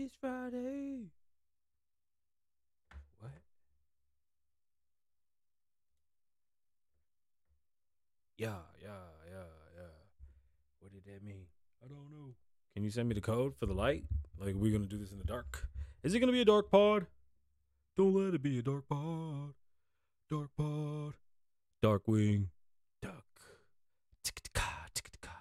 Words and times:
It's 0.00 0.14
Friday. 0.20 1.10
What? 3.18 3.32
Yeah, 8.36 8.50
yeah, 8.80 8.90
yeah, 9.28 9.42
yeah. 9.76 9.82
What 10.78 10.92
did 10.92 11.04
that 11.06 11.24
mean? 11.24 11.46
I 11.84 11.88
don't 11.88 12.12
know. 12.12 12.36
Can 12.74 12.84
you 12.84 12.90
send 12.90 13.08
me 13.08 13.16
the 13.16 13.20
code 13.20 13.56
for 13.58 13.66
the 13.66 13.74
light? 13.74 14.04
Like, 14.38 14.54
we're 14.54 14.60
we 14.60 14.70
gonna 14.70 14.86
do 14.86 14.98
this 14.98 15.10
in 15.10 15.18
the 15.18 15.24
dark? 15.24 15.66
Is 16.04 16.14
it 16.14 16.20
gonna 16.20 16.30
be 16.30 16.42
a 16.42 16.44
dark 16.44 16.70
pod? 16.70 17.08
Don't 17.96 18.14
let 18.14 18.34
it 18.34 18.42
be 18.42 18.60
a 18.60 18.62
dark 18.62 18.88
pod. 18.88 19.54
Dark 20.30 20.50
pod. 20.56 21.14
Dark 21.82 22.06
wing. 22.06 22.50
Duck. 23.02 23.24
Tick-a-tick-a, 24.22 24.90
tick-a-tick-a. 24.94 25.38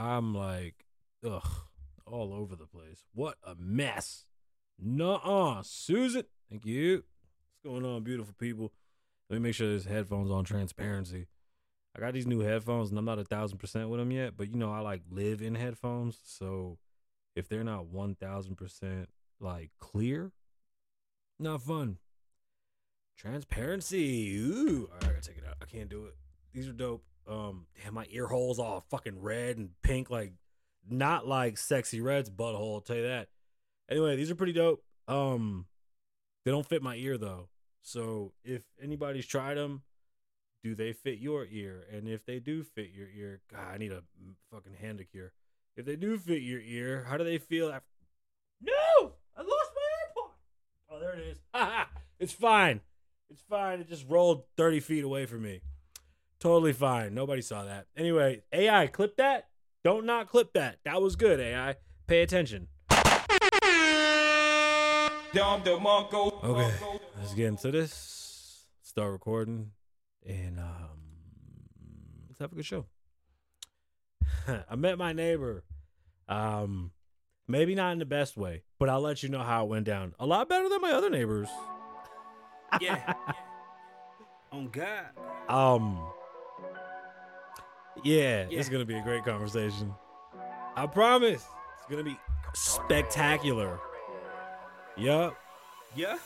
I'm 0.00 0.34
like, 0.34 0.86
ugh, 1.22 1.66
all 2.06 2.32
over 2.32 2.56
the 2.56 2.66
place. 2.66 3.04
What 3.14 3.36
a 3.44 3.54
mess. 3.58 4.24
Nuh-uh. 4.78 5.62
Susan. 5.64 6.24
Thank 6.50 6.64
you. 6.64 7.04
What's 7.62 7.64
going 7.64 7.84
on, 7.84 8.04
beautiful 8.04 8.34
people? 8.38 8.72
Let 9.28 9.36
me 9.36 9.42
make 9.42 9.54
sure 9.54 9.68
this 9.68 9.86
headphones 9.86 10.30
on 10.30 10.44
transparency. 10.44 11.26
I 11.96 12.00
got 12.00 12.12
these 12.12 12.26
new 12.26 12.40
headphones 12.40 12.90
and 12.90 12.98
I'm 12.98 13.04
not 13.04 13.18
a 13.18 13.24
thousand 13.24 13.58
percent 13.58 13.88
with 13.88 13.98
them 13.98 14.12
yet, 14.12 14.36
but 14.36 14.48
you 14.48 14.56
know, 14.56 14.70
I 14.70 14.80
like 14.80 15.02
live 15.10 15.40
in 15.40 15.54
headphones. 15.54 16.18
So 16.24 16.78
if 17.34 17.48
they're 17.48 17.64
not 17.64 17.86
one 17.86 18.14
thousand 18.14 18.56
percent 18.56 19.08
like 19.40 19.70
clear, 19.80 20.32
not 21.38 21.62
fun. 21.62 21.96
Transparency. 23.16 24.36
Ooh. 24.36 24.90
All 24.92 24.98
right, 25.00 25.04
I 25.04 25.12
gotta 25.14 25.28
take 25.28 25.38
it 25.38 25.44
out. 25.48 25.56
I 25.60 25.64
can't 25.64 25.88
do 25.88 26.04
it. 26.04 26.14
These 26.52 26.68
are 26.68 26.72
dope. 26.72 27.02
Um, 27.26 27.66
damn, 27.82 27.94
my 27.94 28.06
ear 28.10 28.26
holes 28.26 28.58
all 28.58 28.84
fucking 28.90 29.20
red 29.20 29.56
and 29.56 29.70
pink, 29.82 30.10
like 30.10 30.34
not 30.88 31.26
like 31.26 31.58
sexy 31.58 32.00
red's 32.00 32.30
butthole, 32.30 32.74
I'll 32.74 32.80
tell 32.80 32.96
you 32.96 33.02
that. 33.02 33.28
Anyway, 33.90 34.16
these 34.16 34.30
are 34.30 34.34
pretty 34.34 34.52
dope. 34.52 34.82
Um, 35.08 35.66
they 36.44 36.50
don't 36.50 36.66
fit 36.66 36.82
my 36.82 36.96
ear 36.96 37.18
though. 37.18 37.48
So 37.82 38.32
if 38.44 38.62
anybody's 38.82 39.26
tried 39.26 39.54
them, 39.54 39.82
do 40.64 40.74
they 40.74 40.92
fit 40.92 41.18
your 41.18 41.46
ear? 41.46 41.84
And 41.92 42.08
if 42.08 42.26
they 42.26 42.40
do 42.40 42.64
fit 42.64 42.90
your 42.92 43.08
ear, 43.08 43.40
God, 43.52 43.74
I 43.74 43.78
need 43.78 43.92
a 43.92 44.02
fucking 44.52 44.74
handicure. 44.80 45.32
If 45.76 45.86
they 45.86 45.94
do 45.96 46.18
fit 46.18 46.42
your 46.42 46.60
ear, 46.60 47.06
how 47.08 47.16
do 47.16 47.24
they 47.24 47.38
feel 47.38 47.68
after? 47.68 47.86
No, 48.60 49.12
I 49.36 49.42
lost 49.42 49.70
my 49.74 50.22
AirPod. 50.22 50.30
Oh, 50.90 51.00
there 51.00 51.12
it 51.12 51.20
is. 51.20 51.38
it's 52.18 52.32
fine. 52.32 52.80
It's 53.30 53.42
fine. 53.42 53.80
It 53.80 53.88
just 53.88 54.06
rolled 54.08 54.44
30 54.56 54.80
feet 54.80 55.04
away 55.04 55.26
from 55.26 55.42
me. 55.42 55.60
Totally 56.40 56.72
fine. 56.72 57.14
Nobody 57.14 57.42
saw 57.42 57.64
that. 57.64 57.86
Anyway, 57.96 58.42
AI, 58.52 58.86
clip 58.88 59.16
that. 59.16 59.48
Don't 59.86 60.04
not 60.04 60.28
clip 60.28 60.52
that. 60.54 60.80
That 60.84 61.00
was 61.00 61.14
good, 61.14 61.38
AI. 61.38 61.76
Pay 62.08 62.22
attention. 62.22 62.66
Okay, 66.42 66.74
let's 67.16 67.34
get 67.34 67.46
into 67.46 67.70
this. 67.70 68.64
Start 68.82 69.12
recording, 69.12 69.70
and 70.26 70.58
um, 70.58 70.98
let's 72.26 72.40
have 72.40 72.50
a 72.50 72.56
good 72.56 72.66
show. 72.66 72.86
I 74.68 74.74
met 74.74 74.98
my 74.98 75.12
neighbor. 75.12 75.62
Um, 76.28 76.90
maybe 77.46 77.76
not 77.76 77.92
in 77.92 78.00
the 78.00 78.06
best 78.06 78.36
way, 78.36 78.64
but 78.80 78.88
I'll 78.88 79.00
let 79.00 79.22
you 79.22 79.28
know 79.28 79.44
how 79.44 79.66
it 79.66 79.68
went 79.68 79.86
down. 79.86 80.16
A 80.18 80.26
lot 80.26 80.48
better 80.48 80.68
than 80.68 80.80
my 80.80 80.90
other 80.90 81.10
neighbors. 81.10 81.48
Yeah. 82.80 83.14
On 84.50 84.68
God. 84.68 85.10
Um, 85.48 86.10
yeah, 88.06 88.46
Yeah. 88.48 88.58
it's 88.60 88.68
gonna 88.68 88.84
be 88.84 88.96
a 88.96 89.02
great 89.02 89.24
conversation. 89.24 89.92
I 90.76 90.86
promise. 90.86 91.44
It's 91.78 91.90
gonna 91.90 92.04
be 92.04 92.16
spectacular. 92.54 93.78
Yup. 94.96 95.36
Yeah. 95.94 96.16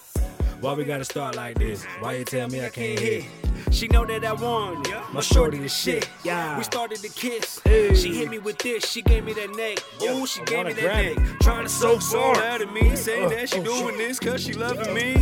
Why 0.60 0.74
we 0.74 0.84
gotta 0.84 1.04
start 1.04 1.36
like 1.36 1.58
this? 1.58 1.84
Why 2.00 2.14
you 2.16 2.24
tell 2.24 2.48
me 2.48 2.64
I 2.64 2.68
can't 2.68 2.98
hit? 2.98 3.24
She 3.70 3.88
know 3.88 4.04
that 4.04 4.24
I 4.24 4.32
want 4.32 4.86
it. 4.88 4.94
My 5.12 5.20
shorty 5.20 5.58
is 5.64 5.74
shit. 5.74 6.08
Yeah. 6.24 6.58
We 6.58 6.64
started 6.64 6.98
to 6.98 7.08
kiss. 7.08 7.60
Hey. 7.64 7.94
She 7.94 8.14
hit 8.14 8.28
me 8.30 8.38
with 8.38 8.58
this. 8.58 8.84
She 8.90 9.00
gave 9.02 9.24
me 9.24 9.32
that 9.34 9.50
neck. 9.56 9.78
Ooh, 10.02 10.26
she 10.26 10.40
I 10.42 10.44
gave 10.44 10.66
me 10.66 10.72
that 10.74 10.82
neck. 10.82 11.16
it. 11.16 11.40
Trying 11.40 11.64
to 11.64 11.68
So 11.70 11.98
soak 11.98 12.36
far. 12.36 12.44
out 12.44 12.60
of 12.62 12.72
me. 12.72 12.90
Uh, 12.92 12.96
Saying 12.96 13.26
Oh, 13.26 13.28
that 13.30 13.48
she 13.48 13.58
oh, 13.60 13.64
doing 13.64 13.88
shit. 13.96 13.98
this 13.98 14.18
cause 14.18 14.42
she 14.44 14.52
loving 14.52 14.92
me. 14.94 15.14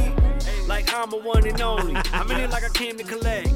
Like 0.67 0.93
I'm 0.95 1.13
a 1.13 1.17
one 1.19 1.47
and 1.47 1.61
only. 1.61 1.95
I'm 2.13 2.31
in 2.31 2.41
it 2.41 2.51
like 2.51 2.65
I 2.65 2.69
came 2.71 2.97
to 2.99 3.05
collect. 3.05 3.49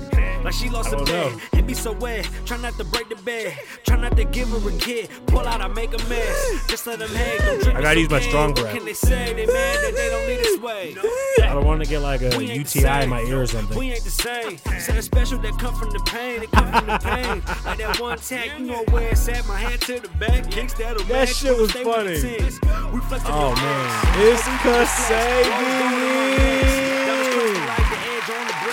Like 0.45 0.55
she 0.55 0.69
lost 0.69 0.93
a 0.93 0.97
know. 1.05 1.39
It 1.53 1.67
be 1.67 1.75
so 1.75 1.93
wet. 1.93 2.29
Try 2.45 2.57
not 2.57 2.75
to 2.75 2.85
break 2.85 3.09
the 3.09 3.15
bed. 3.17 3.57
Try 3.87 3.97
not 3.97 4.17
to 4.17 4.25
give 4.25 4.49
her 4.49 4.69
a 4.69 4.73
kid. 4.79 5.09
Pull 5.27 5.47
out, 5.47 5.61
I 5.61 5.69
make 5.69 5.93
a 5.95 5.99
mess. 6.09 6.67
Just 6.69 6.85
let 6.87 6.99
them 6.99 7.09
hang. 7.11 7.77
I 7.77 7.81
gotta 7.81 8.01
use 8.01 8.11
my 8.11 8.21
strong 8.21 8.53
breath. 8.53 8.75
Can 8.75 8.85
they 8.85 8.93
say? 8.93 9.33
They 9.33 9.47
mad 9.47 9.79
that 9.83 9.95
they 9.95 10.09
don't 10.11 10.27
lead 10.27 10.41
this 10.41 10.59
way. 10.61 10.97
I 11.43 11.55
don't 11.55 11.65
want 11.65 11.83
to 11.83 11.89
get 11.89 12.01
like 12.01 12.21
a 12.23 12.43
UTI 12.43 13.05
in 13.05 13.09
my 13.09 13.21
ear 13.23 13.43
or 13.43 13.47
something. 13.47 13.79
We 13.79 13.93
ain't 13.93 14.05
the 14.05 14.11
same. 14.11 14.59
Something 14.59 15.03
special 15.03 15.39
that 15.39 15.57
come 15.59 15.75
from 15.75 15.91
the 15.91 16.01
pain. 16.01 16.43
It 16.43 16.51
come 16.51 16.71
from 16.73 16.87
the 16.87 16.99
pain. 16.99 17.43
Like 17.65 17.79
that 17.79 17.99
one 18.01 18.19
tag, 18.19 18.59
you 18.59 18.67
know 18.67 18.83
where 18.91 19.09
it's 19.11 19.29
at. 19.29 19.47
My 19.47 19.59
hand 19.59 19.81
to 19.83 20.01
the 20.01 20.09
back, 20.19 20.51
kicks 20.51 20.75
that 20.75 20.99
That 20.99 21.29
shit 21.29 21.57
was 21.57 21.71
funny. 21.73 22.19
the 22.19 22.39
tens. 22.39 22.61
We 22.93 23.01
flex 23.01 23.23
to 23.25 23.31
Oh 23.33 23.55
man, 23.55 24.19
it's 24.19 24.43
Kasabian. 24.63 26.82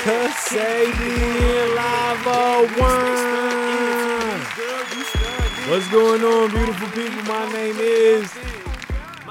Kasabian 0.09 1.75
Live 1.75 2.25
One. 2.80 3.30
What's 5.70 5.88
going 5.90 6.24
on, 6.24 6.50
beautiful 6.50 6.88
people? 6.88 7.24
My 7.25 7.52
name 7.53 7.75
is 7.78 8.28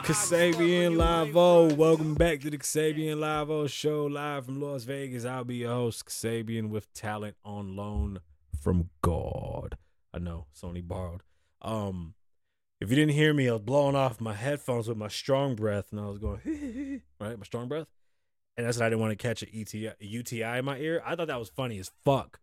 Kasabian 0.07 0.95
Lavoe. 0.95 1.77
Welcome 1.77 2.15
back 2.15 2.39
to 2.43 2.51
the 2.51 2.59
Kasabian 2.59 3.17
Lavoe 3.17 3.69
show, 3.69 4.07
live 4.07 4.45
from 4.45 4.61
Las 4.61 4.85
Vegas. 4.85 5.25
I'll 5.25 5.43
be 5.43 5.57
your 5.57 5.73
host, 5.73 6.07
Kasabian, 6.07 6.69
with 6.69 6.93
talent 6.93 7.35
on 7.45 7.75
loan 7.75 8.21
from 8.63 8.91
God. 9.03 9.77
I 10.15 10.21
know, 10.21 10.47
Sony 10.57 10.87
borrowed. 10.87 11.25
Um, 11.61 12.15
if 12.81 12.89
you 12.89 12.95
didn't 12.95 13.15
hear 13.15 13.35
me, 13.35 13.49
I 13.49 13.55
was 13.55 13.63
blowing 13.63 13.97
off 13.97 14.21
my 14.21 14.35
headphones 14.35 14.87
with 14.87 14.97
my 14.97 15.09
strong 15.09 15.57
breath, 15.57 15.87
and 15.91 16.01
I 16.01 16.07
was 16.07 16.19
going, 16.19 17.03
right, 17.21 17.37
my 17.37 17.45
strong 17.45 17.67
breath, 17.67 17.89
and 18.59 18.67
that's 18.67 18.77
what 18.77 18.87
I 18.87 18.89
didn't 18.89 19.01
want 19.01 19.13
to 19.13 19.17
catch 19.17 19.43
a 19.43 19.47
ETI, 19.57 19.87
a 19.87 20.05
UTI 20.05 20.59
in 20.59 20.65
my 20.65 20.77
ear. 20.79 21.01
I 21.07 21.15
thought 21.15 21.29
that 21.29 21.39
was 21.39 21.49
funny 21.49 21.79
as 21.79 21.93
fuck. 22.05 22.41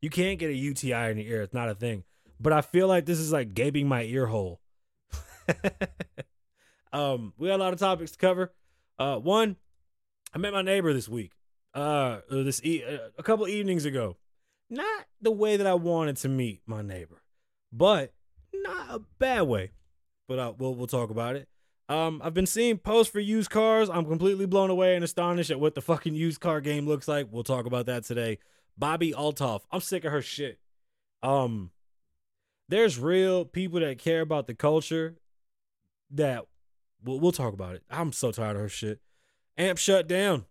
You 0.00 0.08
can't 0.08 0.38
get 0.38 0.48
a 0.48 0.54
UTI 0.54 1.10
in 1.10 1.18
your 1.18 1.26
ear; 1.26 1.42
it's 1.42 1.52
not 1.52 1.68
a 1.68 1.74
thing. 1.74 2.04
But 2.40 2.54
I 2.54 2.62
feel 2.62 2.88
like 2.88 3.04
this 3.04 3.18
is 3.18 3.32
like 3.32 3.52
gaping 3.52 3.86
my 3.86 4.02
ear 4.02 4.26
hole. 4.26 4.60
um, 6.92 7.34
we 7.36 7.48
got 7.48 7.56
a 7.56 7.62
lot 7.62 7.74
of 7.74 7.78
topics 7.78 8.12
to 8.12 8.18
cover. 8.18 8.52
Uh, 8.98 9.16
one, 9.16 9.56
I 10.34 10.38
met 10.38 10.54
my 10.54 10.62
neighbor 10.62 10.94
this 10.94 11.08
week. 11.08 11.32
Uh, 11.74 12.20
this 12.30 12.62
e- 12.64 12.82
uh, 12.82 13.10
a 13.18 13.22
couple 13.22 13.46
evenings 13.46 13.84
ago. 13.84 14.16
Not 14.70 15.04
the 15.20 15.30
way 15.30 15.58
that 15.58 15.66
I 15.66 15.74
wanted 15.74 16.16
to 16.18 16.28
meet 16.30 16.62
my 16.66 16.80
neighbor, 16.80 17.22
but 17.72 18.14
not 18.54 18.86
a 18.88 19.00
bad 19.18 19.42
way. 19.42 19.72
But 20.28 20.38
uh, 20.38 20.52
we'll 20.56 20.74
we'll 20.74 20.86
talk 20.86 21.10
about 21.10 21.36
it. 21.36 21.46
Um, 21.88 22.20
I've 22.22 22.34
been 22.34 22.46
seeing 22.46 22.78
posts 22.78 23.10
for 23.10 23.20
used 23.20 23.50
cars. 23.50 23.88
I'm 23.88 24.04
completely 24.04 24.46
blown 24.46 24.68
away 24.70 24.94
and 24.94 25.02
astonished 25.02 25.50
at 25.50 25.58
what 25.58 25.74
the 25.74 25.80
fucking 25.80 26.14
used 26.14 26.40
car 26.40 26.60
game 26.60 26.86
looks 26.86 27.08
like. 27.08 27.28
We'll 27.30 27.44
talk 27.44 27.64
about 27.66 27.86
that 27.86 28.04
today. 28.04 28.38
Bobby 28.76 29.12
Althoff. 29.12 29.62
I'm 29.72 29.80
sick 29.80 30.04
of 30.04 30.12
her 30.12 30.22
shit. 30.22 30.58
Um, 31.22 31.70
there's 32.68 32.98
real 32.98 33.44
people 33.44 33.80
that 33.80 33.98
care 33.98 34.20
about 34.20 34.46
the 34.46 34.54
culture 34.54 35.16
that 36.10 36.44
we'll, 37.02 37.18
we'll 37.20 37.32
talk 37.32 37.54
about 37.54 37.74
it. 37.74 37.82
I'm 37.90 38.12
so 38.12 38.32
tired 38.32 38.56
of 38.56 38.62
her 38.62 38.68
shit. 38.68 39.00
Amp 39.56 39.78
shut 39.78 40.06
down. 40.06 40.44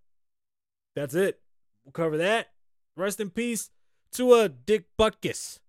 That's 0.95 1.13
it. 1.13 1.39
We'll 1.85 1.91
cover 1.91 2.17
that. 2.17 2.47
Rest 2.95 3.19
in 3.19 3.29
peace 3.29 3.69
to 4.13 4.33
a 4.33 4.49
Dick 4.49 4.85
Butkus. 4.99 5.59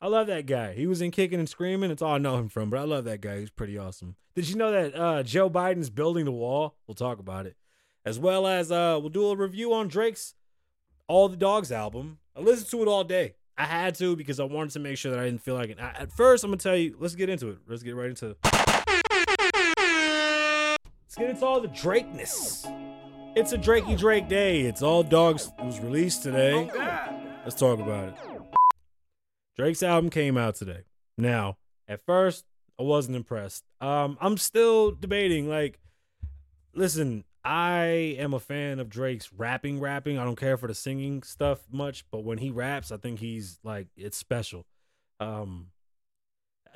I 0.00 0.06
love 0.06 0.28
that 0.28 0.46
guy. 0.46 0.74
He 0.74 0.86
was 0.86 1.00
in 1.02 1.10
Kicking 1.10 1.40
and 1.40 1.48
Screaming. 1.48 1.90
It's 1.90 2.02
all 2.02 2.14
I 2.14 2.18
know 2.18 2.36
him 2.36 2.48
from, 2.48 2.70
but 2.70 2.78
I 2.78 2.84
love 2.84 3.04
that 3.04 3.20
guy. 3.20 3.40
He's 3.40 3.50
pretty 3.50 3.76
awesome. 3.76 4.14
Did 4.36 4.48
you 4.48 4.54
know 4.54 4.70
that 4.70 4.94
uh, 4.94 5.22
Joe 5.24 5.50
Biden's 5.50 5.90
building 5.90 6.24
the 6.24 6.30
wall? 6.30 6.76
We'll 6.86 6.94
talk 6.94 7.18
about 7.18 7.46
it. 7.46 7.56
As 8.04 8.16
well 8.18 8.46
as 8.46 8.70
uh, 8.70 8.98
we'll 9.00 9.08
do 9.10 9.28
a 9.30 9.36
review 9.36 9.74
on 9.74 9.88
Drake's 9.88 10.34
All 11.08 11.28
the 11.28 11.36
Dogs 11.36 11.72
album. 11.72 12.18
I 12.36 12.40
listened 12.40 12.70
to 12.70 12.82
it 12.82 12.88
all 12.88 13.02
day. 13.02 13.34
I 13.56 13.64
had 13.64 13.96
to 13.96 14.14
because 14.14 14.38
I 14.38 14.44
wanted 14.44 14.70
to 14.74 14.78
make 14.78 14.98
sure 14.98 15.10
that 15.10 15.18
I 15.18 15.24
didn't 15.24 15.42
feel 15.42 15.56
like 15.56 15.70
it. 15.70 15.80
At 15.80 16.12
first, 16.12 16.44
I'm 16.44 16.50
going 16.50 16.58
to 16.58 16.62
tell 16.62 16.76
you, 16.76 16.96
let's 17.00 17.16
get 17.16 17.28
into 17.28 17.48
it. 17.48 17.58
Let's 17.66 17.82
get 17.82 17.96
right 17.96 18.08
into 18.08 18.36
Let's 21.08 21.16
get 21.16 21.30
into 21.30 21.44
all 21.44 21.60
the 21.60 21.68
Drakeness. 21.68 22.72
It's 23.34 23.52
a 23.52 23.58
Drakey 23.58 23.98
Drake 23.98 24.28
day. 24.28 24.60
It's 24.60 24.80
all 24.80 25.02
dogs. 25.02 25.50
It 25.58 25.64
was 25.64 25.80
released 25.80 26.22
today. 26.22 26.70
Let's 27.44 27.56
talk 27.56 27.80
about 27.80 28.10
it. 28.10 28.37
Drake's 29.58 29.82
album 29.82 30.08
came 30.08 30.38
out 30.38 30.54
today. 30.54 30.82
Now, 31.18 31.58
at 31.88 32.00
first, 32.06 32.44
I 32.78 32.84
wasn't 32.84 33.16
impressed. 33.16 33.64
Um, 33.80 34.16
I'm 34.20 34.36
still 34.36 34.92
debating. 34.92 35.48
Like, 35.48 35.80
listen, 36.74 37.24
I 37.44 38.16
am 38.18 38.34
a 38.34 38.38
fan 38.38 38.78
of 38.78 38.88
Drake's 38.88 39.32
rapping, 39.32 39.80
rapping. 39.80 40.16
I 40.16 40.24
don't 40.24 40.38
care 40.38 40.56
for 40.56 40.68
the 40.68 40.74
singing 40.74 41.24
stuff 41.24 41.60
much, 41.72 42.04
but 42.12 42.22
when 42.22 42.38
he 42.38 42.50
raps, 42.50 42.92
I 42.92 42.98
think 42.98 43.18
he's 43.18 43.58
like 43.64 43.88
it's 43.96 44.16
special. 44.16 44.64
Um, 45.18 45.68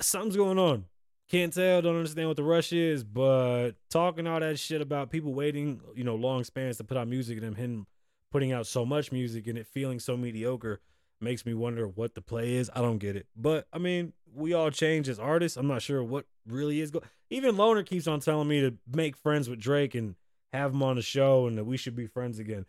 something's 0.01 0.37
going 0.37 0.59
on. 0.59 0.87
Can't 1.31 1.53
tell, 1.53 1.83
don't 1.83 1.97
understand 1.97 2.29
what 2.29 2.37
the 2.37 2.43
rush 2.43 2.73
is, 2.73 3.05
but 3.05 3.73
talking 3.91 4.27
all 4.27 4.41
that 4.41 4.59
shit 4.59 4.81
about 4.81 5.11
people 5.11 5.33
waiting, 5.33 5.81
you 5.95 6.03
know, 6.03 6.17
long 6.17 6.43
spans 6.43 6.79
to 6.79 6.85
put 6.85 6.97
out 6.97 7.07
music 7.07 7.41
and 7.41 7.57
him 7.57 7.87
putting 8.33 8.53
out 8.53 8.67
so 8.67 8.85
much 8.85 9.13
music 9.13 9.47
and 9.47 9.57
it 9.57 9.67
feeling 9.67 10.01
so 10.01 10.17
mediocre 10.17 10.81
makes 11.23 11.47
me 11.47 11.55
wonder 11.55 11.87
what 11.87 12.15
the 12.15 12.21
play 12.21 12.55
is. 12.55 12.71
I 12.75 12.81
don't 12.81 12.99
get 12.99 13.17
it. 13.17 13.27
But 13.37 13.67
I 13.73 13.79
mean, 13.79 14.13
we 14.35 14.53
all 14.53 14.71
change 14.71 15.09
as 15.09 15.19
artists. 15.19 15.57
I'm 15.57 15.67
not 15.67 15.83
sure 15.83 16.03
what 16.03 16.27
really 16.47 16.81
is 16.81 16.91
going. 16.91 17.05
Even 17.31 17.57
Loner 17.57 17.83
keeps 17.83 18.07
on 18.07 18.21
telling 18.21 18.49
me 18.49 18.61
to 18.61 18.75
make 18.93 19.17
friends 19.17 19.49
with 19.49 19.59
Drake 19.59 19.95
and 19.95 20.17
have 20.53 20.73
him 20.73 20.83
on 20.83 20.97
the 20.97 21.03
show 21.03 21.47
and 21.47 21.57
that 21.57 21.65
we 21.65 21.77
should 21.77 21.97
be 21.97 22.07
friends 22.07 22.39
again. 22.39 22.67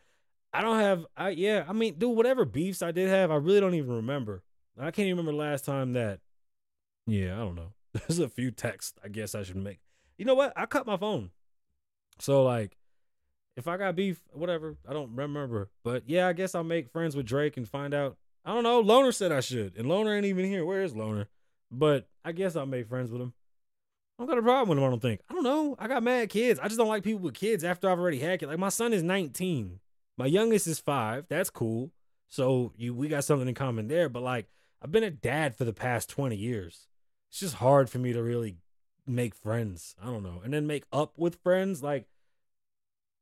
I 0.53 0.61
don't 0.61 0.79
have 0.79 1.05
I 1.17 1.29
yeah, 1.29 1.65
I 1.67 1.73
mean, 1.73 1.95
dude, 1.97 2.15
whatever 2.15 2.45
beefs 2.45 2.81
I 2.81 2.91
did 2.91 3.09
have, 3.09 3.31
I 3.31 3.35
really 3.35 3.59
don't 3.59 3.75
even 3.75 3.95
remember. 3.95 4.43
I 4.79 4.91
can't 4.91 5.07
even 5.07 5.17
remember 5.17 5.33
last 5.33 5.65
time 5.65 5.93
that 5.93 6.19
yeah, 7.05 7.33
I 7.35 7.39
don't 7.39 7.55
know. 7.55 7.73
There's 7.93 8.19
a 8.19 8.29
few 8.29 8.51
texts 8.51 8.93
I 9.03 9.07
guess 9.09 9.35
I 9.35 9.43
should 9.43 9.55
make. 9.57 9.79
You 10.17 10.25
know 10.25 10.35
what? 10.35 10.53
I 10.55 10.65
cut 10.65 10.85
my 10.85 10.97
phone. 10.97 11.31
So 12.19 12.43
like 12.43 12.77
if 13.55 13.67
I 13.67 13.77
got 13.77 13.95
beef, 13.95 14.21
whatever, 14.31 14.77
I 14.87 14.93
don't 14.93 15.15
remember. 15.15 15.69
But 15.83 16.03
yeah, 16.07 16.27
I 16.27 16.33
guess 16.33 16.55
I'll 16.55 16.63
make 16.63 16.89
friends 16.89 17.15
with 17.15 17.25
Drake 17.25 17.57
and 17.57 17.67
find 17.67 17.93
out. 17.93 18.17
I 18.45 18.53
don't 18.53 18.63
know. 18.63 18.79
Loner 18.79 19.11
said 19.11 19.31
I 19.31 19.39
should, 19.39 19.77
and 19.77 19.87
Loner 19.87 20.15
ain't 20.15 20.25
even 20.25 20.45
here. 20.45 20.65
Where 20.65 20.83
is 20.83 20.95
Loner? 20.95 21.29
But 21.71 22.07
I 22.25 22.33
guess 22.33 22.55
I'll 22.55 22.65
make 22.65 22.87
friends 22.87 23.09
with 23.09 23.21
him. 23.21 23.33
I 24.17 24.23
don't 24.23 24.29
got 24.29 24.37
a 24.37 24.43
problem 24.43 24.69
with 24.69 24.77
him. 24.77 24.83
I 24.83 24.89
don't 24.89 25.01
think. 25.01 25.21
I 25.29 25.33
don't 25.33 25.43
know. 25.43 25.75
I 25.79 25.87
got 25.87 26.03
mad 26.03 26.29
kids. 26.29 26.59
I 26.59 26.67
just 26.67 26.77
don't 26.77 26.87
like 26.87 27.03
people 27.03 27.21
with 27.21 27.33
kids 27.33 27.63
after 27.63 27.89
I've 27.89 27.99
already 27.99 28.19
had 28.19 28.39
kids. 28.39 28.49
Like 28.49 28.59
my 28.59 28.69
son 28.69 28.93
is 28.93 29.01
19. 29.01 29.79
My 30.17 30.25
youngest 30.27 30.67
is 30.67 30.79
five. 30.79 31.25
That's 31.29 31.49
cool. 31.49 31.91
So 32.27 32.73
you 32.77 32.93
we 32.93 33.07
got 33.07 33.23
something 33.23 33.47
in 33.47 33.55
common 33.55 33.87
there. 33.87 34.09
But 34.09 34.23
like 34.23 34.47
I've 34.81 34.91
been 34.91 35.03
a 35.03 35.09
dad 35.09 35.55
for 35.55 35.65
the 35.65 35.73
past 35.73 36.09
20 36.09 36.35
years. 36.35 36.87
It's 37.29 37.39
just 37.39 37.55
hard 37.55 37.89
for 37.89 37.97
me 37.97 38.13
to 38.13 38.21
really 38.21 38.57
make 39.07 39.33
friends. 39.33 39.95
I 40.01 40.05
don't 40.05 40.23
know. 40.23 40.41
And 40.43 40.53
then 40.53 40.67
make 40.67 40.83
up 40.93 41.13
with 41.17 41.41
friends. 41.41 41.81
Like 41.81 42.05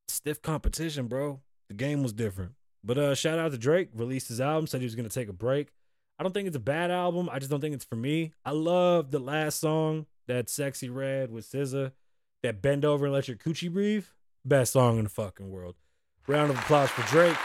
stiff 0.09 0.41
competition, 0.41 1.07
bro. 1.07 1.39
The 1.69 1.73
game 1.73 2.03
was 2.03 2.11
different. 2.11 2.51
But 2.83 2.97
uh 2.97 3.15
shout 3.15 3.39
out 3.39 3.51
to 3.51 3.57
Drake, 3.57 3.89
released 3.93 4.27
his 4.27 4.41
album, 4.41 4.67
said 4.67 4.81
he 4.81 4.85
was 4.85 4.95
gonna 4.95 5.09
take 5.09 5.29
a 5.29 5.33
break. 5.33 5.69
I 6.19 6.23
don't 6.23 6.33
think 6.33 6.47
it's 6.47 6.57
a 6.57 6.59
bad 6.59 6.91
album. 6.91 7.29
I 7.31 7.39
just 7.39 7.49
don't 7.49 7.61
think 7.61 7.73
it's 7.73 7.85
for 7.85 7.95
me. 7.95 8.33
I 8.45 8.51
love 8.51 9.11
the 9.11 9.19
last 9.19 9.59
song, 9.59 10.05
that 10.27 10.49
sexy 10.49 10.89
red 10.89 11.31
with 11.31 11.51
SZA, 11.51 11.93
that 12.43 12.61
bend 12.61 12.85
over 12.85 13.05
and 13.05 13.13
let 13.13 13.27
your 13.27 13.37
coochie 13.37 13.71
breathe. 13.71 14.05
Best 14.45 14.73
song 14.73 14.97
in 14.97 15.05
the 15.05 15.09
fucking 15.09 15.49
world. 15.49 15.75
Round 16.27 16.51
of 16.51 16.57
applause 16.59 16.89
for 16.89 17.01
Drake. 17.03 17.37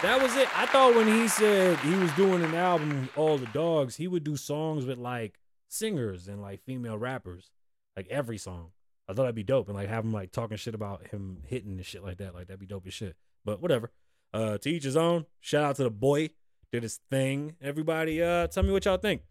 That 0.00 0.20
was 0.22 0.36
it. 0.36 0.48
I 0.56 0.66
thought 0.66 0.94
when 0.94 1.08
he 1.08 1.26
said 1.28 1.78
he 1.80 1.94
was 1.96 2.12
doing 2.12 2.42
an 2.42 2.54
album, 2.54 3.02
with 3.02 3.18
All 3.18 3.36
the 3.36 3.46
Dogs, 3.46 3.96
he 3.96 4.06
would 4.06 4.22
do 4.22 4.36
songs 4.36 4.86
with 4.86 4.96
like 4.96 5.40
singers 5.68 6.28
and 6.28 6.40
like 6.40 6.62
female 6.62 6.96
rappers, 6.96 7.50
like 7.96 8.06
every 8.08 8.38
song. 8.38 8.68
I 9.08 9.12
thought 9.12 9.22
that'd 9.22 9.34
be 9.34 9.42
dope 9.42 9.68
and 9.68 9.76
like 9.76 9.88
have 9.88 10.04
him 10.04 10.12
like 10.12 10.30
talking 10.30 10.56
shit 10.56 10.74
about 10.74 11.08
him 11.08 11.38
hitting 11.46 11.72
and 11.72 11.84
shit 11.84 12.04
like 12.04 12.18
that. 12.18 12.34
Like 12.34 12.46
that'd 12.46 12.60
be 12.60 12.66
dope 12.66 12.86
as 12.86 12.94
shit. 12.94 13.16
But 13.44 13.60
whatever. 13.60 13.90
Uh, 14.32 14.58
to 14.58 14.70
each 14.70 14.84
his 14.84 14.96
own. 14.96 15.26
Shout 15.40 15.64
out 15.64 15.76
to 15.76 15.84
the 15.84 15.90
boy. 15.90 16.30
Did 16.70 16.82
his 16.82 17.00
thing. 17.10 17.56
Everybody, 17.62 18.22
uh, 18.22 18.46
tell 18.48 18.62
me 18.62 18.72
what 18.72 18.84
y'all 18.84 18.98
think. 18.98 19.22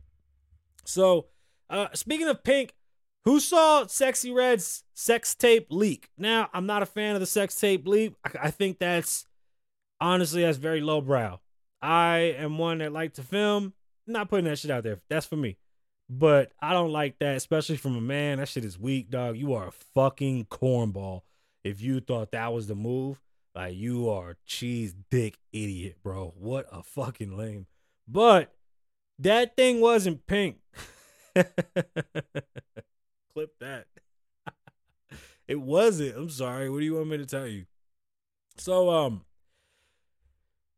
So, 0.85 1.27
uh, 1.69 1.87
speaking 1.93 2.27
of 2.27 2.43
Pink, 2.43 2.73
who 3.25 3.39
saw 3.39 3.85
Sexy 3.85 4.31
Red's 4.31 4.83
sex 4.95 5.35
tape 5.35 5.67
leak? 5.69 6.09
Now, 6.17 6.49
I'm 6.53 6.65
not 6.65 6.81
a 6.81 6.87
fan 6.87 7.13
of 7.13 7.19
the 7.19 7.27
sex 7.27 7.55
tape 7.55 7.87
leak. 7.87 8.15
I, 8.25 8.47
I 8.47 8.51
think 8.51 8.79
that's 8.79 9.27
honestly 10.01 10.41
that's 10.41 10.57
very 10.57 10.81
lowbrow. 10.81 11.39
I 11.81 12.35
am 12.37 12.57
one 12.57 12.79
that 12.79 12.91
like 12.91 13.13
to 13.15 13.21
film. 13.21 13.73
not 14.07 14.29
putting 14.29 14.45
that 14.45 14.57
shit 14.57 14.71
out 14.71 14.83
there. 14.83 14.99
That's 15.09 15.25
for 15.25 15.35
me. 15.35 15.57
But 16.09 16.53
I 16.61 16.71
don't 16.71 16.91
like 16.91 17.19
that, 17.19 17.35
especially 17.35 17.77
from 17.77 17.97
a 17.97 18.01
man. 18.01 18.39
That 18.39 18.47
shit 18.47 18.63
is 18.63 18.79
weak, 18.79 19.09
dog. 19.09 19.37
You 19.37 19.53
are 19.53 19.67
a 19.67 19.71
fucking 19.93 20.45
cornball 20.45 21.21
if 21.63 21.81
you 21.81 21.99
thought 21.99 22.31
that 22.31 22.53
was 22.53 22.67
the 22.67 22.75
move. 22.75 23.21
Like 23.57 23.75
you 23.75 24.07
are 24.07 24.29
a 24.29 24.35
cheese 24.45 24.93
dick 25.09 25.39
idiot, 25.51 25.95
bro. 26.03 26.31
What 26.37 26.67
a 26.71 26.83
fucking 26.83 27.35
lame. 27.35 27.65
But 28.07 28.53
that 29.17 29.55
thing 29.57 29.81
wasn't 29.81 30.27
pink. 30.27 30.57
Clip 31.33 31.49
that. 33.59 33.87
it 35.47 35.59
wasn't. 35.59 36.15
I'm 36.15 36.29
sorry. 36.29 36.69
What 36.69 36.81
do 36.81 36.85
you 36.85 36.93
want 36.93 37.07
me 37.07 37.17
to 37.17 37.25
tell 37.25 37.47
you? 37.47 37.65
So 38.57 38.91
um 38.91 39.25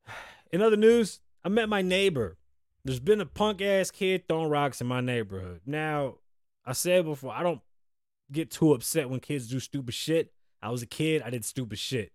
in 0.54 0.62
other 0.62 0.78
news, 0.78 1.20
I 1.44 1.50
met 1.50 1.68
my 1.68 1.81
neighbor. 1.81 2.38
There's 2.86 3.02
been 3.02 3.20
a 3.20 3.26
punk 3.26 3.62
ass 3.62 3.92
kid 3.92 4.24
throwing 4.30 4.50
rocks 4.50 4.80
in 4.80 4.88
my 4.88 5.02
neighborhood. 5.02 5.60
Now, 5.66 6.20
I 6.66 6.72
said 6.72 7.04
before, 7.04 7.34
I 7.34 7.44
don't 7.44 7.60
get 8.31 8.52
too 8.52 8.72
upset 8.72 9.10
when 9.10 9.20
kids 9.20 9.50
do 9.50 9.60
stupid 9.60 9.94
shit. 9.94 10.31
I 10.62 10.70
was 10.70 10.81
a 10.81 10.88
kid, 10.88 11.22
I 11.24 11.30
did 11.30 11.44
stupid 11.44 11.78
shit. 11.78 12.14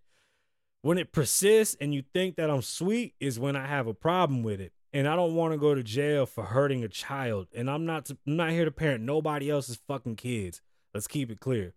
When 0.85 0.99
it 0.99 1.11
persists 1.11 1.75
and 1.81 1.95
you 1.95 2.03
think 2.13 2.35
that 2.35 2.51
I'm 2.51 2.61
sweet 2.61 3.15
is 3.19 3.39
when 3.39 3.55
I 3.55 3.65
have 3.65 3.87
a 3.87 3.93
problem 3.95 4.43
with 4.43 4.61
it. 4.61 4.71
And 4.93 5.07
I 5.07 5.15
don't 5.15 5.33
want 5.33 5.51
to 5.51 5.57
go 5.57 5.73
to 5.73 5.81
jail 5.81 6.27
for 6.27 6.43
hurting 6.43 6.83
a 6.83 6.87
child. 6.87 7.47
And 7.55 7.71
I'm 7.71 7.87
not 7.87 8.11
I'm 8.11 8.35
not 8.35 8.51
here 8.51 8.65
to 8.65 8.71
parent 8.71 9.03
nobody 9.03 9.49
else's 9.49 9.79
fucking 9.87 10.17
kids. 10.17 10.61
Let's 10.93 11.07
keep 11.07 11.31
it 11.31 11.39
clear. 11.39 11.73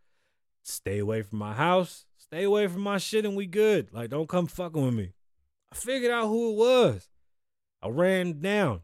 Stay 0.63 0.99
away 0.99 1.23
from 1.23 1.39
my 1.39 1.55
house. 1.55 2.05
Stay 2.19 2.45
away 2.45 2.67
from 2.67 2.83
my 2.83 2.99
shit 2.99 3.25
and 3.25 3.35
we 3.35 3.47
good. 3.47 3.89
Like 3.95 4.11
don't 4.11 4.29
come 4.29 4.47
fucking 4.47 4.85
with 4.85 4.93
me. 4.93 5.15
I 5.73 5.77
figured 5.77 6.13
out 6.13 6.27
who 6.27 6.51
it 6.51 6.57
was. 6.57 7.09
I 7.81 7.89
ran 7.89 8.43
down, 8.43 8.83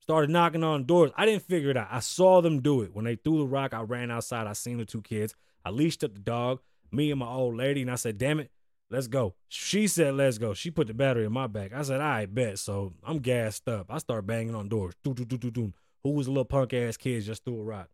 started 0.00 0.30
knocking 0.30 0.64
on 0.64 0.86
doors. 0.86 1.10
I 1.14 1.26
didn't 1.26 1.42
figure 1.42 1.68
it 1.68 1.76
out. 1.76 1.88
I 1.90 2.00
saw 2.00 2.40
them 2.40 2.62
do 2.62 2.80
it. 2.80 2.94
When 2.94 3.04
they 3.04 3.16
threw 3.16 3.40
the 3.40 3.46
rock, 3.46 3.74
I 3.74 3.82
ran 3.82 4.10
outside. 4.10 4.46
I 4.46 4.54
seen 4.54 4.78
the 4.78 4.86
two 4.86 5.02
kids. 5.02 5.34
I 5.62 5.68
leashed 5.68 6.04
up 6.04 6.14
the 6.14 6.20
dog, 6.20 6.60
me 6.90 7.10
and 7.10 7.20
my 7.20 7.28
old 7.28 7.54
lady, 7.54 7.82
and 7.82 7.90
I 7.90 7.96
said, 7.96 8.16
damn 8.16 8.40
it, 8.40 8.50
Let's 8.90 9.06
go. 9.06 9.34
She 9.48 9.86
said, 9.86 10.14
let's 10.14 10.38
go. 10.38 10.54
She 10.54 10.70
put 10.70 10.86
the 10.86 10.94
battery 10.94 11.26
in 11.26 11.32
my 11.32 11.46
back. 11.46 11.72
I 11.74 11.82
said, 11.82 12.00
I 12.00 12.26
bet. 12.26 12.58
So 12.58 12.94
I'm 13.04 13.18
gassed 13.18 13.68
up. 13.68 13.86
I 13.90 13.98
start 13.98 14.26
banging 14.26 14.54
on 14.54 14.68
doors. 14.68 14.94
Doo, 15.04 15.12
doo, 15.12 15.26
doo, 15.26 15.36
doo, 15.36 15.50
doo. 15.50 15.72
Who 16.02 16.10
was 16.10 16.26
a 16.26 16.30
little 16.30 16.44
punk 16.44 16.72
ass 16.72 16.96
kid 16.96 17.22
just 17.22 17.44
threw 17.44 17.60
a 17.60 17.64
rock? 17.64 17.88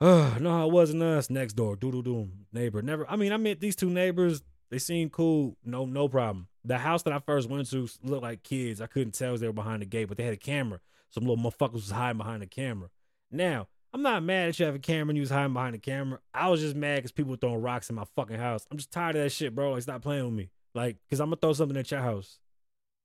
Uh, 0.00 0.36
no, 0.40 0.66
it 0.66 0.72
wasn't 0.72 1.02
us. 1.02 1.30
Next 1.30 1.54
door. 1.54 1.76
Doo 1.76 1.92
doo 1.92 2.02
doo. 2.02 2.28
Neighbor. 2.52 2.82
Never. 2.82 3.08
I 3.08 3.16
mean, 3.16 3.32
I 3.32 3.36
met 3.38 3.60
these 3.60 3.76
two 3.76 3.90
neighbors. 3.90 4.42
They 4.70 4.78
seemed 4.78 5.12
cool. 5.12 5.56
No, 5.64 5.86
no 5.86 6.08
problem. 6.08 6.48
The 6.64 6.78
house 6.78 7.02
that 7.04 7.12
I 7.12 7.18
first 7.20 7.48
went 7.48 7.70
to 7.70 7.88
looked 8.02 8.22
like 8.22 8.42
kids. 8.42 8.80
I 8.80 8.86
couldn't 8.86 9.12
tell 9.12 9.36
they 9.36 9.46
were 9.46 9.52
behind 9.52 9.82
the 9.82 9.86
gate, 9.86 10.06
but 10.06 10.16
they 10.16 10.24
had 10.24 10.34
a 10.34 10.38
camera. 10.38 10.80
Some 11.10 11.24
little 11.24 11.42
motherfuckers 11.42 11.74
was 11.74 11.90
hiding 11.90 12.18
behind 12.18 12.42
the 12.42 12.46
camera. 12.46 12.88
Now, 13.30 13.68
I'm 13.94 14.02
not 14.02 14.24
mad 14.24 14.48
at 14.48 14.58
you 14.58 14.66
have 14.66 14.74
a 14.74 14.80
camera 14.80 15.10
and 15.10 15.16
you 15.16 15.22
was 15.22 15.30
hiding 15.30 15.52
behind 15.52 15.74
the 15.74 15.78
camera. 15.78 16.18
I 16.34 16.48
was 16.48 16.60
just 16.60 16.74
mad 16.74 16.96
because 16.96 17.12
people 17.12 17.30
were 17.30 17.36
throwing 17.36 17.62
rocks 17.62 17.88
in 17.88 17.94
my 17.94 18.02
fucking 18.16 18.40
house. 18.40 18.66
I'm 18.68 18.76
just 18.76 18.90
tired 18.90 19.14
of 19.14 19.22
that 19.22 19.30
shit, 19.30 19.54
bro. 19.54 19.70
Like, 19.70 19.82
stop 19.82 20.02
playing 20.02 20.24
with 20.24 20.34
me. 20.34 20.50
Like, 20.74 20.96
because 21.06 21.20
I'm 21.20 21.28
going 21.28 21.36
to 21.36 21.40
throw 21.40 21.52
something 21.52 21.76
at 21.76 21.92
your 21.92 22.00
house 22.00 22.40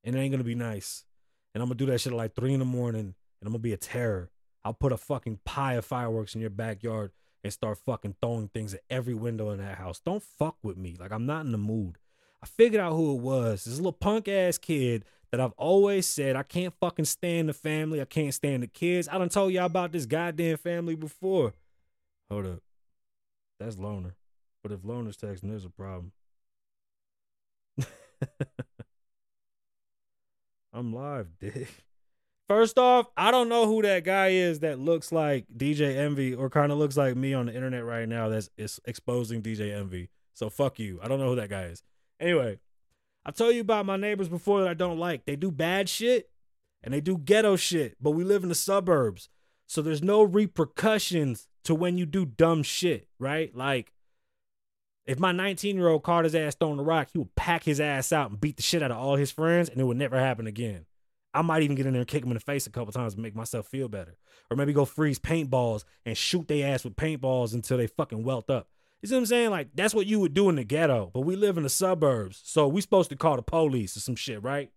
and 0.02 0.16
it 0.16 0.18
ain't 0.18 0.32
going 0.32 0.40
to 0.40 0.44
be 0.44 0.56
nice. 0.56 1.04
And 1.54 1.62
I'm 1.62 1.68
going 1.68 1.78
to 1.78 1.86
do 1.86 1.92
that 1.92 2.00
shit 2.00 2.12
at 2.12 2.16
like 2.16 2.34
three 2.34 2.52
in 2.52 2.58
the 2.58 2.64
morning 2.64 3.02
and 3.02 3.14
I'm 3.42 3.52
going 3.52 3.60
to 3.60 3.62
be 3.62 3.72
a 3.72 3.76
terror. 3.76 4.32
I'll 4.64 4.74
put 4.74 4.90
a 4.90 4.96
fucking 4.96 5.38
pie 5.44 5.74
of 5.74 5.84
fireworks 5.84 6.34
in 6.34 6.40
your 6.40 6.50
backyard 6.50 7.12
and 7.44 7.52
start 7.52 7.78
fucking 7.78 8.16
throwing 8.20 8.48
things 8.48 8.74
at 8.74 8.80
every 8.90 9.14
window 9.14 9.50
in 9.50 9.58
that 9.58 9.78
house. 9.78 10.00
Don't 10.04 10.24
fuck 10.24 10.56
with 10.60 10.76
me. 10.76 10.96
Like, 10.98 11.12
I'm 11.12 11.24
not 11.24 11.44
in 11.44 11.52
the 11.52 11.58
mood. 11.58 11.98
I 12.42 12.46
figured 12.46 12.80
out 12.80 12.92
who 12.94 13.16
it 13.16 13.20
was. 13.20 13.64
This 13.64 13.76
little 13.76 13.92
punk 13.92 14.28
ass 14.28 14.58
kid 14.58 15.04
that 15.30 15.40
I've 15.40 15.52
always 15.52 16.06
said 16.06 16.36
I 16.36 16.42
can't 16.42 16.74
fucking 16.80 17.04
stand 17.04 17.48
the 17.48 17.52
family. 17.52 18.00
I 18.00 18.04
can't 18.04 18.34
stand 18.34 18.62
the 18.62 18.66
kids. 18.66 19.08
I 19.08 19.18
done 19.18 19.28
told 19.28 19.52
y'all 19.52 19.66
about 19.66 19.92
this 19.92 20.06
goddamn 20.06 20.56
family 20.56 20.94
before. 20.94 21.52
Hold 22.30 22.46
up. 22.46 22.62
That's 23.58 23.78
Loner. 23.78 24.14
But 24.62 24.72
if 24.72 24.84
Loner's 24.84 25.16
texting, 25.16 25.50
there's 25.50 25.64
a 25.64 25.70
problem. 25.70 26.12
I'm 30.72 30.94
live, 30.94 31.28
dick. 31.40 31.68
First 32.48 32.78
off, 32.78 33.06
I 33.16 33.30
don't 33.30 33.48
know 33.48 33.66
who 33.66 33.82
that 33.82 34.04
guy 34.04 34.28
is 34.28 34.60
that 34.60 34.78
looks 34.78 35.12
like 35.12 35.46
DJ 35.56 35.96
Envy 35.96 36.34
or 36.34 36.50
kind 36.50 36.72
of 36.72 36.78
looks 36.78 36.96
like 36.96 37.14
me 37.16 37.32
on 37.32 37.46
the 37.46 37.54
internet 37.54 37.84
right 37.84 38.08
now 38.08 38.28
that's 38.28 38.50
exposing 38.84 39.40
DJ 39.40 39.72
Envy. 39.72 40.08
So 40.34 40.50
fuck 40.50 40.78
you. 40.78 40.98
I 41.02 41.08
don't 41.08 41.20
know 41.20 41.28
who 41.28 41.36
that 41.36 41.50
guy 41.50 41.64
is. 41.64 41.82
Anyway, 42.20 42.58
I've 43.24 43.34
told 43.34 43.54
you 43.54 43.62
about 43.62 43.86
my 43.86 43.96
neighbors 43.96 44.28
before 44.28 44.60
that 44.60 44.68
I 44.68 44.74
don't 44.74 44.98
like. 44.98 45.24
They 45.24 45.36
do 45.36 45.50
bad 45.50 45.88
shit 45.88 46.30
and 46.82 46.92
they 46.94 47.00
do 47.00 47.18
ghetto 47.18 47.56
shit, 47.56 47.96
but 48.00 48.10
we 48.10 48.24
live 48.24 48.42
in 48.42 48.48
the 48.48 48.54
suburbs. 48.54 49.28
So 49.66 49.82
there's 49.82 50.02
no 50.02 50.22
repercussions 50.22 51.48
to 51.64 51.74
when 51.74 51.98
you 51.98 52.06
do 52.06 52.26
dumb 52.26 52.62
shit, 52.62 53.08
right? 53.18 53.54
Like, 53.54 53.92
if 55.06 55.18
my 55.18 55.32
19 55.32 55.76
year 55.76 55.88
old 55.88 56.02
caught 56.02 56.24
his 56.24 56.34
ass 56.34 56.54
throwing 56.54 56.78
a 56.78 56.82
rock, 56.82 57.08
he 57.12 57.18
would 57.18 57.34
pack 57.34 57.64
his 57.64 57.80
ass 57.80 58.12
out 58.12 58.30
and 58.30 58.40
beat 58.40 58.56
the 58.56 58.62
shit 58.62 58.82
out 58.82 58.90
of 58.90 58.98
all 58.98 59.16
his 59.16 59.30
friends, 59.30 59.68
and 59.68 59.80
it 59.80 59.84
would 59.84 59.96
never 59.96 60.18
happen 60.18 60.46
again. 60.46 60.86
I 61.32 61.42
might 61.42 61.62
even 61.62 61.76
get 61.76 61.86
in 61.86 61.92
there 61.92 62.00
and 62.00 62.08
kick 62.08 62.24
him 62.24 62.30
in 62.30 62.34
the 62.34 62.40
face 62.40 62.66
a 62.66 62.70
couple 62.70 62.92
times 62.92 63.14
and 63.14 63.22
make 63.22 63.36
myself 63.36 63.66
feel 63.68 63.88
better. 63.88 64.16
Or 64.50 64.56
maybe 64.56 64.72
go 64.72 64.84
freeze 64.84 65.18
paintballs 65.18 65.84
and 66.04 66.16
shoot 66.16 66.48
their 66.48 66.72
ass 66.72 66.82
with 66.82 66.96
paintballs 66.96 67.54
until 67.54 67.78
they 67.78 67.86
fucking 67.86 68.24
welt 68.24 68.50
up. 68.50 68.68
You 69.02 69.08
see 69.08 69.14
what 69.14 69.20
I'm 69.20 69.26
saying? 69.26 69.50
Like 69.50 69.68
that's 69.74 69.94
what 69.94 70.06
you 70.06 70.20
would 70.20 70.34
do 70.34 70.48
in 70.48 70.56
the 70.56 70.64
ghetto, 70.64 71.10
but 71.14 71.20
we 71.20 71.36
live 71.36 71.56
in 71.56 71.62
the 71.62 71.68
suburbs, 71.68 72.40
so 72.44 72.68
we 72.68 72.80
supposed 72.80 73.10
to 73.10 73.16
call 73.16 73.36
the 73.36 73.42
police 73.42 73.96
or 73.96 74.00
some 74.00 74.16
shit, 74.16 74.42
right? 74.42 74.70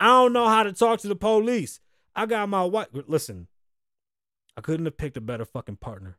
I 0.00 0.06
don't 0.06 0.32
know 0.32 0.48
how 0.48 0.62
to 0.62 0.72
talk 0.72 1.00
to 1.00 1.08
the 1.08 1.16
police. 1.16 1.80
I 2.14 2.26
got 2.26 2.48
my 2.48 2.64
wife. 2.64 2.88
Listen, 2.92 3.48
I 4.56 4.60
couldn't 4.60 4.86
have 4.86 4.96
picked 4.96 5.16
a 5.16 5.20
better 5.20 5.44
fucking 5.44 5.76
partner. 5.76 6.18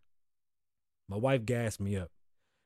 My 1.08 1.18
wife 1.18 1.46
gassed 1.46 1.80
me 1.80 1.98
up, 1.98 2.12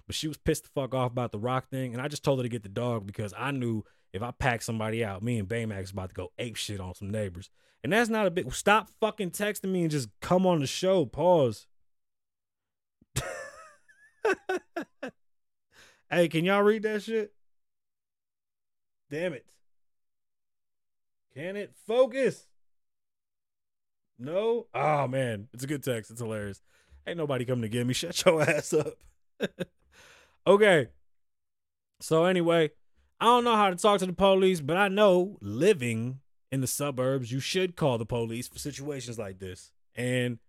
but 0.05 0.15
she 0.15 0.27
was 0.27 0.37
pissed 0.37 0.63
the 0.63 0.69
fuck 0.69 0.93
off 0.93 1.11
about 1.11 1.31
the 1.31 1.39
rock 1.39 1.69
thing, 1.69 1.93
and 1.93 2.01
I 2.01 2.09
just 2.09 2.23
told 2.23 2.39
her 2.39 2.43
to 2.43 2.49
get 2.49 2.63
the 2.63 2.69
dog 2.69 3.07
because 3.07 3.33
I 3.37 3.51
knew 3.51 3.85
if 4.11 4.21
I 4.21 4.31
packed 4.31 4.63
somebody 4.63 5.03
out, 5.03 5.23
me 5.23 5.39
and 5.39 5.47
Baymax 5.47 5.91
about 5.91 6.09
to 6.09 6.15
go 6.15 6.31
ape 6.37 6.55
shit 6.55 6.79
on 6.79 6.93
some 6.93 7.09
neighbors. 7.09 7.49
And 7.83 7.91
that's 7.91 8.09
not 8.09 8.27
a 8.27 8.31
bit. 8.31 8.51
Stop 8.53 8.89
fucking 9.01 9.31
texting 9.31 9.71
me 9.71 9.81
and 9.81 9.91
just 9.91 10.09
come 10.21 10.45
on 10.45 10.59
the 10.59 10.67
show. 10.67 11.05
Pause. 11.05 11.67
hey, 16.13 16.27
can 16.27 16.45
y'all 16.45 16.63
read 16.63 16.83
that 16.83 17.03
shit? 17.03 17.33
Damn 19.09 19.33
it. 19.33 19.45
Can 21.35 21.55
it 21.55 21.73
focus? 21.87 22.47
No? 24.19 24.67
Oh 24.73 25.07
man, 25.07 25.47
it's 25.53 25.63
a 25.63 25.67
good 25.67 25.83
text. 25.83 26.11
It's 26.11 26.21
hilarious. 26.21 26.61
Ain't 27.05 27.17
nobody 27.17 27.45
coming 27.45 27.63
to 27.63 27.69
get 27.69 27.85
me. 27.85 27.93
Shut 27.93 28.25
your 28.25 28.41
ass 28.41 28.73
up. 28.73 28.93
okay. 30.47 30.89
So 31.99 32.25
anyway, 32.25 32.71
I 33.19 33.25
don't 33.25 33.43
know 33.43 33.55
how 33.55 33.69
to 33.69 33.75
talk 33.75 33.99
to 33.99 34.05
the 34.05 34.13
police, 34.13 34.61
but 34.61 34.77
I 34.77 34.87
know 34.87 35.37
living 35.41 36.19
in 36.51 36.61
the 36.61 36.67
suburbs, 36.67 37.31
you 37.31 37.39
should 37.39 37.75
call 37.75 37.97
the 37.97 38.05
police 38.05 38.47
for 38.47 38.59
situations 38.59 39.17
like 39.17 39.39
this. 39.39 39.71
And 39.95 40.39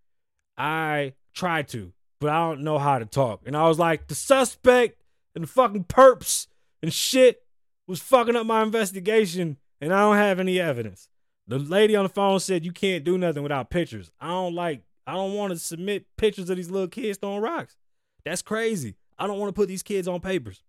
I 0.57 1.15
tried 1.33 1.69
to, 1.69 1.93
but 2.21 2.31
I 2.31 2.49
don't 2.49 2.63
know 2.63 2.79
how 2.79 2.99
to 2.99 3.07
talk. 3.07 3.43
And 3.47 3.57
I 3.57 3.69
was 3.69 3.79
like, 3.79 4.09
the 4.09 4.15
suspect 4.15 5.04
and 5.35 5.49
fucking 5.49 5.85
perps 5.85 6.47
and 6.83 6.93
shit 6.93 7.43
was 7.87 8.01
fucking 8.01 8.37
up 8.37 8.47
my 8.47 8.63
investigation, 8.63 9.59
and 9.81 9.93
I 9.93 10.01
don't 10.01 10.17
have 10.17 10.41
any 10.41 10.61
evidence. 10.61 11.09
The 11.47 11.59
lady 11.59 11.95
on 11.97 12.05
the 12.05 12.09
phone 12.09 12.41
said 12.41 12.65
you 12.65 12.73
can't 12.73 13.05
do 13.05 13.19
nothing 13.19 13.43
without 13.43 13.71
pictures. 13.71 14.11
I 14.21 14.29
don't 14.29 14.55
like, 14.55 14.83
I 15.07 15.13
don't 15.13 15.35
want 15.35 15.53
to 15.53 15.59
submit 15.59 16.07
pictures 16.17 16.49
of 16.49 16.57
these 16.57 16.71
little 16.71 16.89
kids 16.89 17.19
throwing 17.19 17.43
rocks. 17.43 17.77
That's 18.25 18.43
crazy. 18.43 18.97
I 19.19 19.27
don't 19.27 19.39
want 19.39 19.51
to 19.51 19.59
put 19.61 19.69
these 19.69 19.83
kids 19.83 20.09
on 20.09 20.21
papers. 20.21 20.63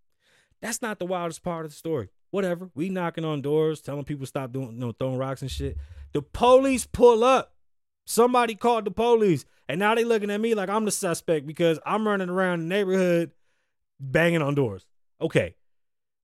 That's 0.60 0.82
not 0.82 0.98
the 0.98 1.06
wildest 1.06 1.42
part 1.42 1.64
of 1.64 1.70
the 1.70 1.76
story. 1.76 2.08
Whatever. 2.30 2.70
We 2.74 2.90
knocking 2.90 3.24
on 3.24 3.40
doors, 3.40 3.80
telling 3.80 4.04
people 4.04 4.26
stop 4.26 4.52
doing, 4.52 4.72
you 4.72 4.78
know, 4.78 4.92
throwing 4.92 5.16
rocks 5.16 5.42
and 5.42 5.50
shit. 5.50 5.76
The 6.12 6.22
police 6.22 6.86
pull 6.86 7.24
up. 7.24 7.54
Somebody 8.08 8.54
called 8.54 8.84
the 8.84 8.92
police, 8.92 9.44
and 9.68 9.80
now 9.80 9.96
they 9.96 10.04
looking 10.04 10.30
at 10.30 10.40
me 10.40 10.54
like 10.54 10.68
I'm 10.68 10.84
the 10.84 10.92
suspect 10.92 11.44
because 11.44 11.80
I'm 11.84 12.06
running 12.06 12.28
around 12.28 12.60
the 12.60 12.66
neighborhood 12.66 13.32
banging 14.00 14.42
on 14.42 14.54
doors. 14.54 14.86
Okay, 15.20 15.56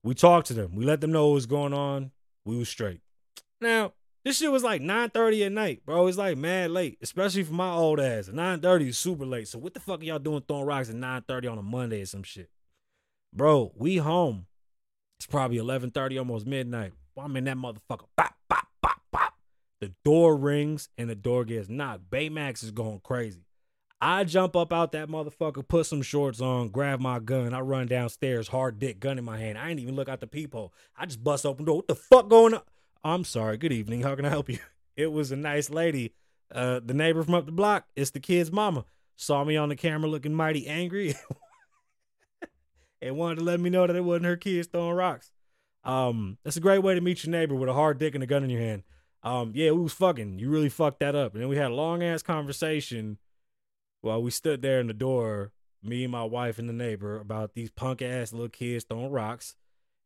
we 0.03 0.13
talked 0.13 0.47
to 0.47 0.53
them. 0.53 0.75
We 0.75 0.85
let 0.85 1.01
them 1.01 1.11
know 1.11 1.27
what 1.27 1.35
was 1.35 1.45
going 1.45 1.73
on. 1.73 2.11
We 2.45 2.57
was 2.57 2.69
straight. 2.69 3.01
Now, 3.61 3.93
this 4.25 4.37
shit 4.37 4.51
was 4.51 4.63
like 4.63 4.81
9:30 4.81 5.45
at 5.45 5.51
night, 5.51 5.85
bro. 5.85 6.07
It's 6.07 6.17
like 6.17 6.37
mad 6.37 6.71
late, 6.71 6.97
especially 7.01 7.43
for 7.43 7.53
my 7.53 7.73
old 7.73 7.99
ass. 7.99 8.29
9:30 8.29 8.87
is 8.89 8.97
super 8.97 9.25
late. 9.25 9.47
So 9.47 9.59
what 9.59 9.73
the 9.73 9.79
fuck 9.79 10.01
are 10.01 10.03
y'all 10.03 10.19
doing 10.19 10.43
throwing 10.47 10.65
rocks 10.65 10.89
at 10.89 10.95
9:30 10.95 11.51
on 11.51 11.57
a 11.57 11.63
Monday 11.63 12.01
or 12.01 12.05
some 12.05 12.23
shit? 12.23 12.49
Bro, 13.33 13.73
we 13.75 13.97
home. 13.97 14.45
It's 15.19 15.27
probably 15.27 15.57
11:30, 15.57 16.17
almost 16.17 16.45
midnight. 16.45 16.93
I'm 17.17 17.35
in 17.35 17.43
that 17.45 17.57
motherfucker. 17.57 18.05
Bop, 18.15 18.35
bop, 18.49 18.67
bop, 18.81 19.01
bop. 19.11 19.33
The 19.79 19.93
door 20.03 20.35
rings 20.35 20.89
and 20.97 21.09
the 21.09 21.15
door 21.15 21.45
gets 21.45 21.69
knocked. 21.69 22.09
Baymax 22.09 22.63
is 22.63 22.71
going 22.71 23.01
crazy. 23.03 23.45
I 24.05 24.25
jump 24.25 24.57
up 24.57 24.73
out 24.73 24.91
that 24.91 25.07
motherfucker, 25.07 25.65
put 25.65 25.85
some 25.85 26.01
shorts 26.01 26.41
on, 26.41 26.67
grab 26.67 26.99
my 26.99 27.19
gun. 27.19 27.53
I 27.53 27.61
run 27.61 27.87
downstairs, 27.87 28.49
hard 28.49 28.77
dick 28.77 28.99
gun 28.99 29.17
in 29.17 29.23
my 29.23 29.37
hand. 29.37 29.57
I 29.57 29.69
ain't 29.69 29.79
even 29.79 29.95
look 29.95 30.09
out 30.09 30.19
the 30.19 30.27
peephole. 30.27 30.73
I 30.97 31.05
just 31.05 31.23
bust 31.23 31.45
open 31.45 31.63
door. 31.63 31.77
What 31.77 31.87
the 31.87 31.95
fuck 31.95 32.27
going 32.27 32.53
on? 32.53 32.63
I'm 33.05 33.23
sorry. 33.23 33.55
Good 33.55 33.71
evening. 33.71 34.01
How 34.01 34.13
can 34.15 34.25
I 34.25 34.29
help 34.29 34.49
you? 34.49 34.59
It 34.95 35.11
was 35.11 35.31
a 35.31 35.35
nice 35.35 35.71
lady. 35.71 36.13
Uh, 36.53 36.79
the 36.85 36.93
neighbor 36.93 37.23
from 37.23 37.33
up 37.33 37.47
the 37.47 37.51
block. 37.51 37.87
It's 37.95 38.11
the 38.11 38.19
kid's 38.19 38.51
mama. 38.51 38.85
Saw 39.15 39.43
me 39.43 39.57
on 39.57 39.69
the 39.69 39.75
camera 39.75 40.07
looking 40.07 40.35
mighty 40.35 40.67
angry. 40.67 41.15
and 43.01 43.15
wanted 43.15 43.39
to 43.39 43.43
let 43.43 43.59
me 43.59 43.71
know 43.71 43.87
that 43.87 43.95
it 43.95 44.03
wasn't 44.03 44.25
her 44.25 44.37
kids 44.37 44.67
throwing 44.67 44.95
rocks. 44.95 45.31
Um, 45.83 46.37
that's 46.43 46.57
a 46.57 46.59
great 46.59 46.83
way 46.83 46.93
to 46.93 47.01
meet 47.01 47.23
your 47.23 47.31
neighbor 47.31 47.55
with 47.55 47.69
a 47.69 47.73
hard 47.73 47.97
dick 47.97 48.13
and 48.13 48.23
a 48.23 48.27
gun 48.27 48.43
in 48.43 48.51
your 48.51 48.61
hand. 48.61 48.83
Um, 49.23 49.53
yeah, 49.55 49.71
we 49.71 49.81
was 49.81 49.93
fucking. 49.93 50.37
You 50.37 50.51
really 50.51 50.69
fucked 50.69 50.99
that 50.99 51.15
up. 51.15 51.33
And 51.33 51.41
then 51.41 51.49
we 51.49 51.57
had 51.57 51.71
a 51.71 51.75
long 51.75 52.03
ass 52.03 52.21
conversation 52.21 53.17
while 54.03 54.21
we 54.21 54.31
stood 54.31 54.61
there 54.61 54.79
in 54.79 54.87
the 54.87 54.93
door, 54.93 55.51
me 55.81 56.03
and 56.03 56.11
my 56.11 56.23
wife 56.23 56.59
and 56.59 56.67
the 56.67 56.73
neighbor, 56.73 57.19
about 57.19 57.53
these 57.53 57.71
punk 57.71 58.01
ass 58.01 58.33
little 58.33 58.49
kids 58.49 58.83
throwing 58.83 59.11
rocks. 59.11 59.55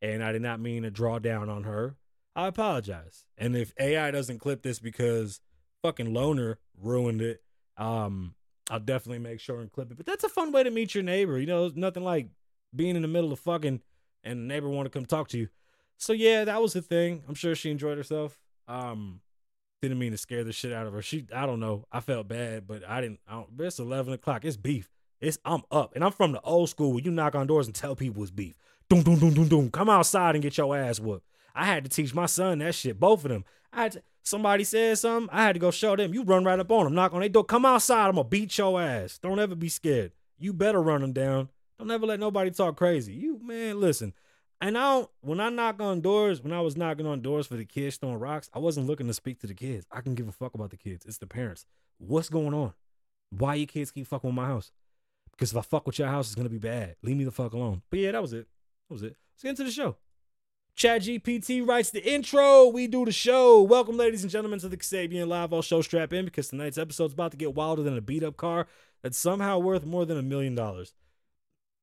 And 0.02 0.24
I 0.24 0.32
did 0.32 0.44
not 0.44 0.60
mean 0.60 0.84
to 0.84 0.92
draw 0.92 1.18
down 1.18 1.50
on 1.50 1.64
her. 1.64 1.96
I 2.36 2.48
apologize. 2.48 3.26
And 3.38 3.58
if 3.58 3.74
AI 3.80 4.12
doesn't 4.12 4.38
clip 4.38 4.62
this 4.62 4.78
because 4.78 5.42
fucking 5.82 6.14
loner 6.14 6.60
ruined 6.80 7.22
it, 7.22 7.42
um, 7.78 8.36
I'll 8.70 8.80
definitely 8.80 9.20
make 9.20 9.40
sure 9.40 9.60
and 9.60 9.72
clip 9.72 9.92
it. 9.92 9.98
But 9.98 10.06
that's 10.06 10.24
a 10.24 10.30
fun 10.30 10.52
way 10.52 10.62
to 10.62 10.70
meet 10.70 10.94
your 10.94 11.04
neighbor. 11.04 11.40
You 11.40 11.48
know, 11.48 11.72
nothing 11.76 12.04
like 12.04 12.28
being 12.76 12.96
in 12.96 13.02
the 13.02 13.08
middle 13.08 13.34
of 13.34 13.40
fucking 13.40 13.82
and 14.24 14.40
the 14.42 14.46
neighbor 14.46 14.70
want 14.70 14.86
to 14.86 14.92
come 14.92 15.08
talk 15.08 15.30
to 15.30 15.38
you. 15.40 15.50
So 15.98 16.14
yeah, 16.14 16.44
that 16.44 16.62
was 16.62 16.74
the 16.74 16.84
thing. 16.84 17.24
I'm 17.28 17.34
sure 17.34 17.56
she 17.56 17.72
enjoyed 17.72 17.98
herself. 17.98 18.38
Um, 18.68 19.22
didn't 19.82 20.00
mean 20.00 20.12
to 20.12 20.18
scare 20.18 20.44
the 20.44 20.54
shit 20.54 20.74
out 20.74 20.88
of 20.88 20.94
her. 20.94 21.02
She, 21.02 21.28
I 21.34 21.46
don't 21.46 21.60
know. 21.60 21.86
I 21.92 22.00
felt 22.00 22.28
bad, 22.28 22.68
but 22.68 22.88
I 22.88 23.02
didn't. 23.02 23.20
I 23.28 23.34
don't, 23.34 23.50
it's 23.60 23.80
11 23.80 24.14
o'clock. 24.14 24.44
It's 24.44 24.58
beef. 24.58 24.90
It's 25.20 25.40
I'm 25.46 25.64
up, 25.72 25.94
and 25.96 26.04
I'm 26.04 26.12
from 26.12 26.32
the 26.32 26.42
old 26.42 26.70
school 26.70 26.94
where 26.94 27.04
you 27.04 27.12
knock 27.12 27.36
on 27.36 27.48
doors 27.48 27.66
and 27.66 27.76
tell 27.76 27.96
people 27.96 28.22
it's 28.22 28.32
beef. 28.32 28.56
Doom, 28.90 29.02
doom, 29.02 29.20
doom, 29.20 29.34
doom, 29.34 29.48
doom. 29.48 29.72
Come 29.72 29.90
outside 29.90 30.36
and 30.36 30.44
get 30.44 30.58
your 30.58 30.76
ass 30.78 31.00
whooped. 31.00 31.26
I 31.56 31.66
had 31.66 31.84
to 31.84 31.90
teach 31.90 32.14
my 32.14 32.28
son 32.28 32.60
that 32.60 32.76
shit. 32.76 33.00
Both 33.00 33.26
of 33.26 33.32
them. 33.32 33.44
I 33.74 33.90
to, 33.90 34.04
somebody 34.24 34.64
said 34.64 34.98
something. 35.00 35.30
I 35.36 35.44
had 35.44 35.54
to 35.54 35.60
go 35.60 35.72
show 35.72 35.96
them. 35.96 36.14
You 36.14 36.24
run 36.24 36.44
right 36.44 36.60
up 36.60 36.72
on 36.72 36.86
them, 36.86 36.94
knock 36.94 37.14
on 37.14 37.22
their 37.22 37.30
door. 37.30 37.44
Come 37.44 37.66
outside. 37.66 38.08
I'm 38.08 38.16
gonna 38.16 38.26
beat 38.26 38.58
your 38.58 38.80
ass. 38.80 39.18
Don't 39.18 39.40
ever 39.40 39.56
be 39.56 39.70
scared. 39.70 40.12
You 40.38 40.54
better 40.54 40.82
run 40.82 41.02
them 41.02 41.14
down. 41.14 41.50
Don't 41.80 41.90
ever 41.90 42.06
let 42.06 42.20
nobody 42.20 42.52
talk 42.52 42.78
crazy. 42.78 43.14
You 43.14 43.40
man, 43.44 43.80
listen. 43.80 44.14
And 44.60 44.78
I 44.78 44.94
don't, 44.94 45.10
when 45.22 45.40
I 45.40 45.50
knock 45.50 45.80
on 45.80 46.02
doors, 46.02 46.42
when 46.42 46.52
I 46.52 46.62
was 46.62 46.76
knocking 46.76 47.06
on 47.06 47.22
doors 47.22 47.46
for 47.46 47.56
the 47.56 47.66
kids 47.66 47.98
throwing 47.98 48.18
rocks, 48.18 48.50
I 48.54 48.60
wasn't 48.60 48.88
looking 48.88 49.08
to 49.08 49.14
speak 49.14 49.40
to 49.42 49.48
the 49.48 49.54
kids. 49.54 49.86
I 49.92 50.02
can 50.02 50.16
give 50.16 50.28
a 50.28 50.32
fuck 50.32 50.56
about 50.56 50.72
the 50.72 50.78
kids. 50.78 51.06
It's 51.06 51.20
the 51.20 51.28
parents. 51.28 51.66
What's 52.00 52.30
going 52.30 52.54
on? 52.54 52.74
Why 53.30 53.56
you 53.56 53.68
kids 53.68 53.92
keep 53.92 54.08
fucking 54.08 54.28
with 54.28 54.36
my 54.36 54.48
house? 54.48 54.72
Because 55.32 55.52
if 55.52 55.58
I 55.58 55.62
fuck 55.62 55.86
with 55.86 56.00
your 56.00 56.08
house, 56.08 56.28
it's 56.28 56.36
gonna 56.36 56.50
be 56.50 56.58
bad. 56.58 56.96
Leave 57.04 57.18
me 57.18 57.24
the 57.24 57.32
fuck 57.32 57.54
alone. 57.54 57.84
But 57.92 58.00
yeah, 58.00 58.12
that 58.12 58.22
was 58.22 58.34
it. 58.34 58.48
That 58.90 58.94
was 58.94 59.04
it. 59.04 59.16
Let's 59.34 59.44
get 59.44 59.50
into 59.50 59.64
the 59.66 59.72
show. 59.72 59.98
Chat 60.76 61.02
GPT 61.02 61.68
writes 61.68 61.92
the 61.92 62.04
intro. 62.12 62.68
We 62.68 62.88
do 62.88 63.06
the 63.06 63.12
show. 63.12 63.62
Welcome, 63.62 63.98
ladies 63.98 64.24
and 64.24 64.32
gentlemen, 64.32 64.60
to 64.60 64.70
the 64.70 64.78
Kasabian 64.78 65.28
Lavoe 65.28 65.64
Show. 65.64 65.82
Strap 65.82 66.14
in 66.14 66.26
because 66.26 66.50
tonight's 66.50 66.78
episode's 66.78 67.14
about 67.14 67.32
to 67.32 67.38
get 67.38 67.54
wilder 67.54 67.84
than 67.84 67.98
a 67.98 68.02
beat 68.02 68.24
up 68.24 68.38
car 68.38 68.68
that's 69.04 69.18
somehow 69.18 69.60
worth 69.60 69.86
more 69.86 70.06
than 70.06 70.18
a 70.18 70.24
million 70.24 70.56
dollars. 70.56 70.94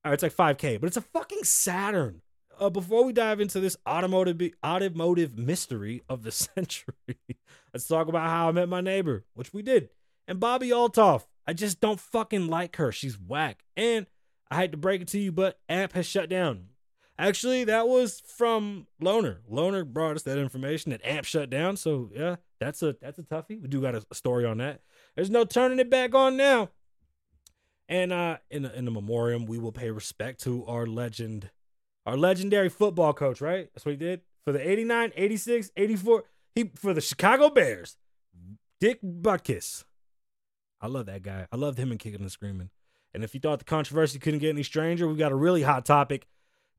All 0.04 0.10
right, 0.10 0.22
it's 0.22 0.22
like 0.22 0.58
5K, 0.58 0.80
but 0.80 0.86
it's 0.86 0.96
a 0.96 1.00
fucking 1.00 1.44
Saturn. 1.44 2.22
Uh, 2.58 2.70
before 2.70 3.04
we 3.04 3.12
dive 3.12 3.40
into 3.40 3.60
this 3.60 3.76
automotive 3.86 4.40
automotive 4.64 5.38
mystery 5.38 6.02
of 6.08 6.22
the 6.22 6.32
century, 6.32 6.94
let's 7.72 7.86
talk 7.86 8.08
about 8.08 8.28
how 8.28 8.48
I 8.48 8.52
met 8.52 8.68
my 8.68 8.80
neighbor, 8.80 9.24
which 9.34 9.52
we 9.52 9.62
did. 9.62 9.90
And 10.26 10.40
Bobby 10.40 10.70
Althoff. 10.70 11.24
I 11.46 11.52
just 11.52 11.80
don't 11.80 12.00
fucking 12.00 12.46
like 12.48 12.76
her. 12.76 12.90
She's 12.90 13.18
whack. 13.18 13.64
And 13.76 14.06
I 14.50 14.56
hate 14.56 14.70
to 14.72 14.78
break 14.78 15.02
it 15.02 15.08
to 15.08 15.18
you, 15.18 15.30
but 15.30 15.58
AMP 15.68 15.92
has 15.92 16.06
shut 16.06 16.30
down. 16.30 16.68
Actually, 17.18 17.64
that 17.64 17.86
was 17.86 18.22
from 18.26 18.86
Loner. 18.98 19.40
Loner 19.48 19.84
brought 19.84 20.16
us 20.16 20.22
that 20.22 20.38
information 20.38 20.90
that 20.90 21.04
AMP 21.04 21.24
shut 21.24 21.50
down. 21.50 21.76
So 21.76 22.10
yeah, 22.14 22.36
that's 22.58 22.82
a 22.82 22.96
that's 23.00 23.18
a 23.18 23.22
toughie. 23.22 23.60
We 23.60 23.68
do 23.68 23.80
got 23.80 23.94
a 23.94 24.04
story 24.12 24.44
on 24.44 24.58
that. 24.58 24.80
There's 25.14 25.30
no 25.30 25.44
turning 25.44 25.78
it 25.78 25.90
back 25.90 26.14
on 26.14 26.36
now. 26.36 26.70
And 27.88 28.12
uh, 28.12 28.38
in 28.50 28.62
the, 28.62 28.76
in 28.76 28.84
the 28.86 28.90
memoriam, 28.90 29.44
we 29.44 29.58
will 29.58 29.72
pay 29.72 29.90
respect 29.90 30.42
to 30.44 30.64
our 30.66 30.86
legend, 30.86 31.50
our 32.06 32.16
legendary 32.16 32.68
football 32.68 33.12
coach. 33.12 33.40
Right, 33.40 33.68
that's 33.74 33.84
what 33.84 33.92
he 33.92 33.96
did 33.96 34.22
for 34.44 34.52
the 34.52 34.68
89, 34.68 35.12
86, 35.16 35.70
84. 35.76 36.24
He 36.54 36.70
for 36.76 36.94
the 36.94 37.00
Chicago 37.00 37.50
Bears. 37.50 37.96
Dick 38.80 39.00
Butkus. 39.02 39.84
I 40.80 40.88
love 40.88 41.06
that 41.06 41.22
guy. 41.22 41.46
I 41.50 41.56
loved 41.56 41.78
him 41.78 41.90
and 41.90 41.98
kicking 41.98 42.20
and 42.20 42.30
screaming. 42.30 42.70
And 43.14 43.24
if 43.24 43.32
you 43.32 43.40
thought 43.40 43.60
the 43.60 43.64
controversy 43.64 44.18
couldn't 44.18 44.40
get 44.40 44.50
any 44.50 44.62
stranger, 44.62 45.08
we 45.08 45.16
got 45.16 45.32
a 45.32 45.36
really 45.36 45.62
hot 45.62 45.86
topic. 45.86 46.26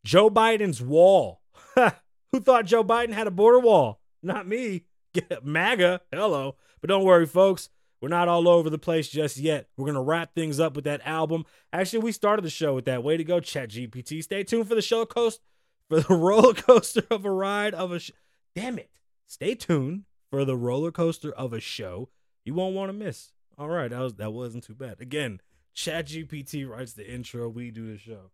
Joe 0.04 0.30
Biden's 0.30 0.82
wall. 0.82 1.42
Who 1.76 2.40
thought 2.42 2.66
Joe 2.66 2.84
Biden 2.84 3.14
had 3.14 3.26
a 3.26 3.32
border 3.32 3.60
wall? 3.60 4.02
Not 4.22 4.48
me. 4.48 4.84
MAGA. 5.44 6.02
Hello. 6.12 6.56
But 6.82 6.90
don't 6.90 7.06
worry, 7.06 7.26
folks. 7.26 7.70
We're 8.02 8.10
not 8.10 8.28
all 8.28 8.48
over 8.48 8.70
the 8.70 8.78
place 8.78 9.08
just 9.08 9.38
yet. 9.38 9.68
We're 9.78 9.86
going 9.86 9.96
to 9.96 10.02
wrap 10.02 10.36
things 10.36 10.60
up 10.60 10.76
with 10.76 10.86
that 10.86 11.02
album. 11.06 11.46
Actually, 11.72 12.00
we 12.00 12.12
started 12.12 12.46
the 12.46 12.50
show 12.50 12.76
with 12.76 12.86
that. 12.86 13.04
Way 13.04 13.18
to 13.18 13.24
go, 13.24 13.40
Chat 13.40 13.70
GPT. 13.70 14.24
Stay 14.24 14.44
tuned 14.44 14.68
for 14.68 14.76
the 14.76 14.82
show 14.82 15.06
coast 15.06 15.42
for 15.90 16.02
the 16.02 16.16
roller 16.16 16.54
coaster 16.54 17.04
of 17.10 17.26
a 17.26 17.32
ride 17.32 17.74
of 17.74 17.92
a 17.92 18.00
sh- 18.00 18.12
Damn 18.56 18.78
it. 18.78 18.92
Stay 19.28 19.56
tuned 19.56 20.04
for 20.30 20.46
the 20.46 20.56
roller 20.58 20.92
coaster 20.92 21.32
of 21.32 21.54
a 21.54 21.60
show 21.60 22.10
you 22.46 22.54
won't 22.54 22.76
want 22.76 22.90
to 22.90 22.94
miss. 22.94 23.32
All 23.58 23.68
right, 23.68 23.90
that 23.90 24.00
was 24.00 24.14
that 24.16 24.32
wasn't 24.32 24.64
too 24.64 24.76
bad. 24.76 25.02
Again, 25.02 25.42
Chat 25.74 26.08
GPT 26.08 26.68
writes 26.70 26.94
the 26.94 27.12
intro, 27.12 27.50
we 27.50 27.72
do 27.72 27.92
the 27.92 27.98
show. 27.98 28.32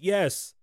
Yes, 0.00 0.54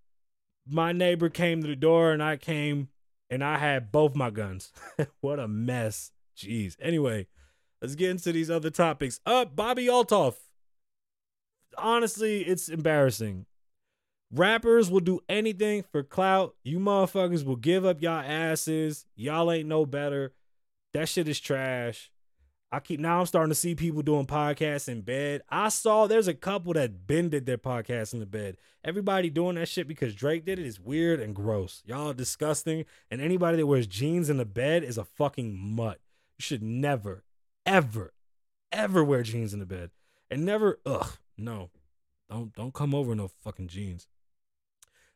my 0.68 0.92
neighbor 0.92 1.30
came 1.30 1.62
to 1.62 1.68
the 1.68 1.76
door 1.76 2.12
and 2.12 2.22
I 2.22 2.38
came 2.38 2.90
and 3.30 3.44
I 3.44 3.58
had 3.58 3.92
both 3.92 4.16
my 4.16 4.30
guns. 4.30 4.72
what 5.22 5.40
a 5.40 5.48
mess. 5.48 6.12
Jeez. 6.38 6.76
Anyway, 6.82 7.28
Let's 7.82 7.96
get 7.96 8.12
into 8.12 8.32
these 8.32 8.50
other 8.50 8.70
topics. 8.70 9.20
Uh, 9.26 9.46
Bobby 9.46 9.88
Althoff. 9.88 10.36
Honestly, 11.78 12.42
it's 12.42 12.70
embarrassing. 12.70 13.46
Rappers 14.32 14.90
will 14.90 15.02
do 15.02 15.20
anything 15.30 15.84
for 15.92 16.04
clout. 16.04 16.56
You 16.64 16.80
motherfuckers 16.80 17.46
will 17.46 17.56
give 17.56 17.86
up 17.86 18.02
y'all 18.02 18.24
asses. 18.26 19.06
Y'all 19.16 19.52
ain't 19.52 19.68
no 19.68 19.86
better. 19.86 20.34
That 20.94 21.10
shit 21.10 21.28
is 21.28 21.40
trash. 21.40 22.12
I 22.72 22.80
keep 22.80 23.00
now 23.00 23.20
I'm 23.20 23.26
starting 23.26 23.52
to 23.52 23.56
see 23.56 23.76
people 23.76 24.02
doing 24.02 24.26
podcasts 24.26 24.90
in 24.90 25.02
bed. 25.02 25.42
I 25.50 25.70
saw 25.70 26.08
there's 26.08 26.28
a 26.28 26.34
couple 26.34 26.74
that 26.74 27.06
bended 27.08 27.46
their 27.46 27.58
podcast 27.58 28.14
in 28.14 28.20
the 28.20 28.26
bed. 28.26 28.58
Everybody 28.84 29.30
doing 29.30 29.56
that 29.56 29.68
shit 29.68 29.88
because 29.88 30.16
Drake 30.16 30.46
did 30.46 30.60
it 30.60 30.66
is 30.66 30.80
weird 30.80 31.20
and 31.20 31.36
gross. 31.36 31.84
Y'all 31.86 32.14
disgusting. 32.14 32.86
And 33.12 33.22
anybody 33.22 33.58
that 33.58 33.68
wears 33.68 33.88
jeans 33.88 34.30
in 34.30 34.38
the 34.38 34.46
bed 34.46 34.84
is 34.84 34.98
a 34.98 35.06
fucking 35.06 35.58
mutt. 35.58 36.00
You 36.38 36.44
should 36.44 36.64
never, 36.64 37.24
ever, 37.66 38.14
ever 38.72 39.04
wear 39.04 39.24
jeans 39.24 39.54
in 39.54 39.60
the 39.60 39.66
bed. 39.66 39.92
And 40.30 40.46
never, 40.46 40.80
ugh, 40.86 41.18
no. 41.38 41.70
Don't 42.30 42.54
don't 42.54 42.74
come 42.74 42.96
over 42.96 43.14
no 43.14 43.28
fucking 43.28 43.68
jeans. 43.68 44.08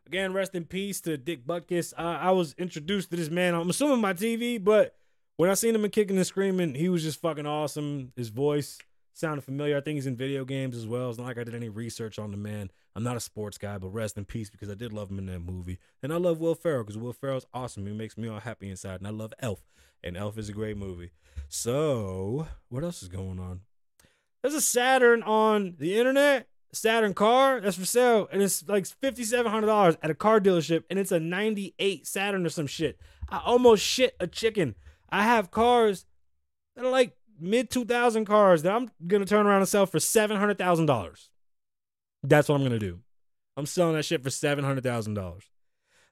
Again, 0.06 0.34
rest 0.34 0.56
in 0.56 0.66
peace 0.66 1.02
to 1.02 1.18
Dick 1.18 1.46
Butkus. 1.46 1.94
I, 1.98 2.16
I 2.16 2.32
was 2.32 2.54
introduced 2.58 3.12
to 3.12 3.16
this 3.16 3.30
man. 3.30 3.54
I'm 3.54 3.70
assuming 3.70 4.02
my 4.02 4.14
TV, 4.14 4.64
but 4.64 4.96
when 5.38 5.50
I 5.50 5.54
seen 5.54 5.76
him 5.76 5.86
in 5.86 5.92
kicking 5.92 6.18
and 6.18 6.26
screaming, 6.26 6.76
he 6.76 6.90
was 6.90 7.04
just 7.04 7.22
fucking 7.22 7.46
awesome. 7.46 8.12
His 8.16 8.30
voice 8.30 8.80
sounded 9.14 9.44
familiar. 9.44 9.78
I 9.78 9.82
think 9.82 9.96
he's 9.96 10.08
in 10.08 10.16
video 10.16 10.46
games 10.46 10.76
as 10.76 10.88
well. 10.88 11.10
It's 11.10 11.20
not 11.20 11.28
like 11.28 11.38
I 11.38 11.44
did 11.44 11.56
any 11.56 11.70
research 11.70 12.18
on 12.18 12.32
the 12.32 12.38
man. 12.38 12.72
I'm 12.96 13.04
not 13.04 13.18
a 13.18 13.20
sports 13.22 13.58
guy, 13.58 13.78
but 13.78 13.90
rest 13.90 14.18
in 14.18 14.26
peace 14.26 14.50
because 14.50 14.70
I 14.70 14.74
did 14.74 14.94
love 14.94 15.12
him 15.12 15.20
in 15.20 15.28
that 15.28 15.40
movie. 15.40 15.80
And 16.02 16.12
I 16.12 16.18
love 16.18 16.40
Will 16.40 16.56
Ferrell 16.56 16.84
because 16.84 16.98
Will 16.98 17.14
Ferrell's 17.14 17.46
awesome. 17.54 17.86
He 17.86 17.94
makes 17.94 18.18
me 18.18 18.28
all 18.28 18.40
happy 18.40 18.70
inside. 18.70 19.00
And 19.00 19.08
I 19.08 19.12
love 19.12 19.34
Elf. 19.40 19.62
And 20.04 20.16
Elf 20.16 20.38
is 20.38 20.50
a 20.50 20.54
great 20.54 20.78
movie. 20.78 21.12
So, 21.48 22.48
what 22.70 22.84
else 22.84 23.02
is 23.02 23.10
going 23.10 23.40
on? 23.40 23.62
There's 24.42 24.54
a 24.54 24.62
Saturn 24.62 25.24
on 25.24 25.76
the 25.80 25.98
internet. 25.98 26.48
Saturn 26.72 27.16
car 27.16 27.60
that's 27.60 27.78
for 27.78 27.86
sale, 27.86 28.28
and 28.32 28.44
it's 28.44 28.68
like 28.68 28.86
fifty 28.86 29.24
seven 29.24 29.52
hundred 29.52 29.68
dollars 29.68 29.98
at 30.04 30.12
a 30.12 30.16
car 30.16 30.40
dealership, 30.40 30.84
and 30.90 31.00
it's 31.00 31.12
a 31.12 31.20
ninety 31.20 31.74
eight 31.80 32.06
Saturn 32.06 32.46
or 32.46 32.50
some 32.50 32.68
shit. 32.68 33.00
I 33.28 33.42
almost 33.44 33.84
shit 33.84 34.16
a 34.20 34.28
chicken 34.28 34.76
I 35.12 35.24
have 35.24 35.52
cars 35.52 36.06
that 36.76 36.86
are 36.86 36.92
like 36.92 37.16
mid 37.40 37.70
2000 37.70 38.26
cars 38.26 38.64
that 38.64 38.74
I'm 38.74 38.90
going 39.06 39.22
to 39.24 39.28
turn 39.28 39.46
around 39.46 39.60
and 39.60 39.70
sell 39.70 39.86
for 39.86 39.98
$700,000. 39.98 41.30
That's 42.24 42.50
what 42.50 42.56
I'm 42.56 42.62
going 42.62 42.72
to 42.72 42.80
do. 42.80 43.00
I'm 43.58 43.66
selling 43.66 43.96
that 43.96 44.06
shit 44.06 44.24
for 44.24 44.30
$700,000. 44.30 45.42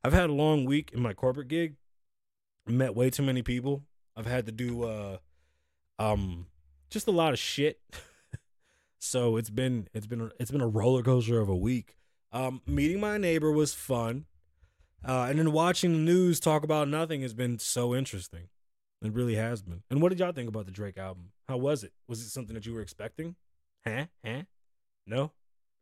I've 0.03 0.13
had 0.13 0.29
a 0.29 0.33
long 0.33 0.65
week 0.65 0.91
in 0.93 1.01
my 1.01 1.13
corporate 1.13 1.47
gig. 1.47 1.75
Met 2.67 2.95
way 2.95 3.09
too 3.09 3.23
many 3.23 3.41
people. 3.41 3.83
I've 4.15 4.25
had 4.25 4.45
to 4.47 4.51
do 4.51 4.83
uh 4.83 5.17
um 5.99 6.47
just 6.89 7.07
a 7.07 7.11
lot 7.11 7.33
of 7.33 7.39
shit. 7.39 7.79
so 8.99 9.37
it's 9.37 9.49
been 9.49 9.87
it's 9.93 10.07
been 10.07 10.31
it's 10.39 10.51
been 10.51 10.61
a 10.61 10.67
roller 10.67 11.03
coaster 11.03 11.39
of 11.39 11.49
a 11.49 11.55
week. 11.55 11.97
Um 12.31 12.61
meeting 12.65 12.99
my 12.99 13.17
neighbor 13.17 13.51
was 13.51 13.73
fun. 13.73 14.25
Uh 15.07 15.27
and 15.29 15.39
then 15.39 15.51
watching 15.51 15.93
the 15.93 15.99
news 15.99 16.39
talk 16.39 16.63
about 16.63 16.87
nothing 16.87 17.21
has 17.21 17.33
been 17.33 17.59
so 17.59 17.95
interesting. 17.95 18.49
It 19.01 19.13
really 19.13 19.35
has 19.35 19.61
been. 19.61 19.83
And 19.89 20.01
what 20.01 20.09
did 20.09 20.19
y'all 20.19 20.31
think 20.31 20.49
about 20.49 20.65
the 20.65 20.71
Drake 20.71 20.97
album? 20.97 21.31
How 21.47 21.57
was 21.57 21.83
it? 21.83 21.93
Was 22.07 22.21
it 22.21 22.29
something 22.29 22.55
that 22.55 22.65
you 22.65 22.73
were 22.73 22.81
expecting? 22.81 23.35
Huh? 23.85 24.05
Huh? 24.25 24.41
No? 25.05 25.31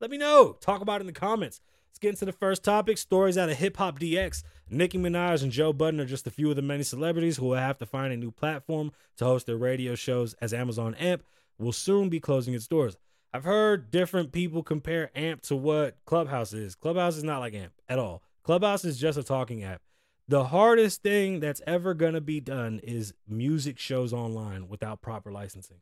Let 0.01 0.11
me 0.11 0.17
know. 0.17 0.57
Talk 0.59 0.81
about 0.81 0.99
it 0.99 1.03
in 1.03 1.07
the 1.07 1.13
comments. 1.13 1.61
Let's 1.95 2.01
get 2.01 2.09
into 2.09 2.25
the 2.25 2.33
first 2.33 2.61
topic. 2.61 2.97
Stories 2.97 3.37
out 3.37 3.47
of 3.47 3.55
Hip 3.55 3.77
Hop 3.77 3.99
DX. 3.99 4.43
Nicki 4.69 4.97
Minaj 4.97 5.43
and 5.43 5.51
Joe 5.51 5.71
Budden 5.71 6.01
are 6.01 6.05
just 6.05 6.27
a 6.27 6.29
few 6.29 6.49
of 6.49 6.57
the 6.57 6.61
many 6.61 6.83
celebrities 6.83 7.37
who 7.37 7.45
will 7.45 7.55
have 7.55 7.77
to 7.77 7.85
find 7.85 8.11
a 8.11 8.17
new 8.17 8.31
platform 8.31 8.91
to 9.15 9.23
host 9.23 9.45
their 9.45 9.55
radio 9.55 9.95
shows 9.95 10.33
as 10.41 10.53
Amazon 10.53 10.93
AMP 10.95 11.23
will 11.57 11.71
soon 11.71 12.09
be 12.09 12.19
closing 12.19 12.53
its 12.53 12.67
doors. 12.67 12.97
I've 13.33 13.45
heard 13.45 13.91
different 13.91 14.33
people 14.33 14.61
compare 14.61 15.09
AMP 15.15 15.43
to 15.43 15.55
what 15.55 15.95
Clubhouse 16.03 16.51
is. 16.51 16.75
Clubhouse 16.75 17.15
is 17.15 17.23
not 17.23 17.39
like 17.39 17.53
AMP 17.53 17.71
at 17.87 17.97
all. 17.97 18.21
Clubhouse 18.43 18.83
is 18.83 18.99
just 18.99 19.17
a 19.17 19.23
talking 19.23 19.63
app 19.63 19.81
the 20.27 20.45
hardest 20.45 21.03
thing 21.03 21.39
that's 21.39 21.61
ever 21.67 21.93
going 21.93 22.15
to 22.15 22.21
be 22.21 22.39
done 22.39 22.79
is 22.83 23.13
music 23.27 23.77
shows 23.77 24.11
online 24.11 24.67
without 24.67 25.01
proper 25.01 25.31
licensing. 25.31 25.77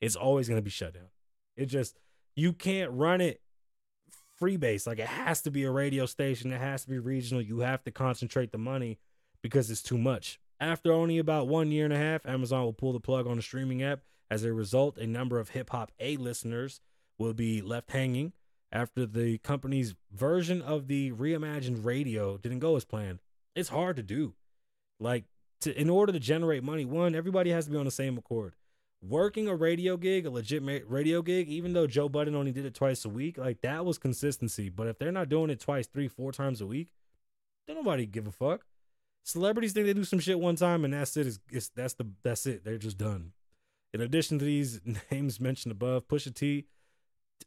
It's 0.00 0.16
always 0.16 0.48
going 0.48 0.58
to 0.58 0.64
be 0.64 0.70
shut 0.70 0.94
down. 0.94 1.10
It 1.56 1.66
just, 1.66 1.98
you 2.34 2.52
can't 2.52 2.90
run 2.92 3.20
it 3.20 3.40
free 4.36 4.56
base. 4.56 4.86
Like 4.86 4.98
it 4.98 5.06
has 5.06 5.42
to 5.42 5.50
be 5.50 5.64
a 5.64 5.70
radio 5.70 6.06
station, 6.06 6.52
it 6.52 6.60
has 6.60 6.84
to 6.84 6.90
be 6.90 6.98
regional. 6.98 7.42
You 7.42 7.60
have 7.60 7.84
to 7.84 7.90
concentrate 7.90 8.52
the 8.52 8.58
money 8.58 8.98
because 9.42 9.70
it's 9.70 9.82
too 9.82 9.98
much. 9.98 10.38
After 10.58 10.92
only 10.92 11.18
about 11.18 11.48
one 11.48 11.70
year 11.70 11.84
and 11.84 11.92
a 11.92 11.98
half, 11.98 12.24
Amazon 12.26 12.64
will 12.64 12.72
pull 12.72 12.92
the 12.92 13.00
plug 13.00 13.26
on 13.26 13.36
the 13.36 13.42
streaming 13.42 13.82
app. 13.82 14.00
As 14.30 14.42
a 14.42 14.52
result, 14.52 14.98
a 14.98 15.06
number 15.06 15.38
of 15.38 15.50
hip 15.50 15.70
hop 15.70 15.92
A 16.00 16.16
listeners 16.16 16.80
will 17.18 17.34
be 17.34 17.62
left 17.62 17.90
hanging 17.90 18.32
after 18.72 19.06
the 19.06 19.38
company's 19.38 19.94
version 20.12 20.60
of 20.62 20.88
the 20.88 21.12
reimagined 21.12 21.84
radio 21.84 22.36
didn't 22.36 22.58
go 22.58 22.76
as 22.76 22.84
planned 22.84 23.20
it's 23.56 23.70
hard 23.70 23.96
to 23.96 24.02
do. 24.02 24.34
Like 25.00 25.24
to 25.62 25.78
in 25.80 25.90
order 25.90 26.12
to 26.12 26.20
generate 26.20 26.62
money, 26.62 26.84
one, 26.84 27.16
everybody 27.16 27.50
has 27.50 27.64
to 27.64 27.72
be 27.72 27.78
on 27.78 27.86
the 27.86 27.90
same 27.90 28.16
accord. 28.16 28.54
Working 29.02 29.46
a 29.46 29.54
radio 29.54 29.96
gig, 29.96 30.26
a 30.26 30.30
legit 30.30 30.62
radio 30.88 31.22
gig, 31.22 31.48
even 31.48 31.74
though 31.74 31.86
Joe 31.86 32.08
Budden 32.08 32.34
only 32.34 32.50
did 32.50 32.64
it 32.64 32.74
twice 32.74 33.04
a 33.04 33.08
week, 33.08 33.38
like 33.38 33.60
that 33.60 33.84
was 33.84 33.98
consistency. 33.98 34.68
But 34.68 34.88
if 34.88 34.98
they're 34.98 35.12
not 35.12 35.28
doing 35.28 35.50
it 35.50 35.60
twice, 35.60 35.86
three, 35.86 36.08
four 36.08 36.32
times 36.32 36.60
a 36.60 36.66
week, 36.66 36.88
don't 37.66 37.76
nobody 37.76 38.06
give 38.06 38.26
a 38.26 38.32
fuck. 38.32 38.64
Celebrities 39.22 39.72
think 39.72 39.86
they 39.86 39.92
do 39.92 40.04
some 40.04 40.18
shit 40.20 40.38
one 40.38 40.56
time 40.56 40.84
and 40.84 40.94
that's 40.94 41.16
it. 41.16 41.26
Is 41.26 41.70
that's 41.74 41.94
the 41.94 42.06
that's 42.22 42.46
it. 42.46 42.64
They're 42.64 42.78
just 42.78 42.98
done. 42.98 43.32
In 43.92 44.00
addition 44.00 44.38
to 44.38 44.44
these 44.44 44.80
names 45.10 45.40
mentioned 45.40 45.72
above, 45.72 46.08
Pusha 46.08 46.34
T, 46.34 46.66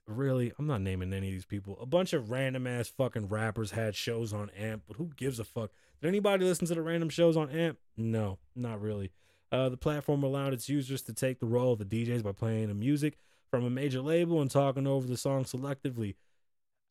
really, 0.08 0.52
I'm 0.58 0.68
not 0.68 0.82
naming 0.82 1.14
any 1.14 1.28
of 1.28 1.34
these 1.34 1.46
people. 1.46 1.78
A 1.82 1.86
bunch 1.86 2.14
of 2.14 2.30
random 2.30 2.68
ass 2.68 2.88
fucking 2.90 3.28
rappers 3.28 3.72
had 3.72 3.96
shows 3.96 4.34
on 4.34 4.50
AMP, 4.52 4.84
but 4.88 4.98
who 4.98 5.12
gives 5.16 5.40
a 5.40 5.44
fuck? 5.44 5.72
Did 6.02 6.08
anybody 6.08 6.46
listen 6.46 6.68
to 6.68 6.76
the 6.76 6.82
random 6.82 7.10
shows 7.10 7.38
on 7.38 7.50
AMP? 7.50 7.78
No, 7.98 8.40
not 8.56 8.82
really. 8.82 9.12
Uh, 9.52 9.70
the 9.70 9.78
platform 9.78 10.24
allowed 10.24 10.54
its 10.54 10.70
users 10.70 11.02
to 11.04 11.14
take 11.14 11.40
the 11.40 11.46
role 11.46 11.74
of 11.74 11.80
the 11.80 11.86
DJs 11.86 12.24
by 12.24 12.32
playing 12.32 12.68
the 12.68 12.74
music 12.74 13.18
from 13.50 13.66
a 13.66 13.70
major 13.70 14.02
label 14.02 14.42
and 14.42 14.52
talking 14.52 14.86
over 14.86 15.08
the 15.08 15.18
song 15.18 15.44
selectively. 15.44 16.16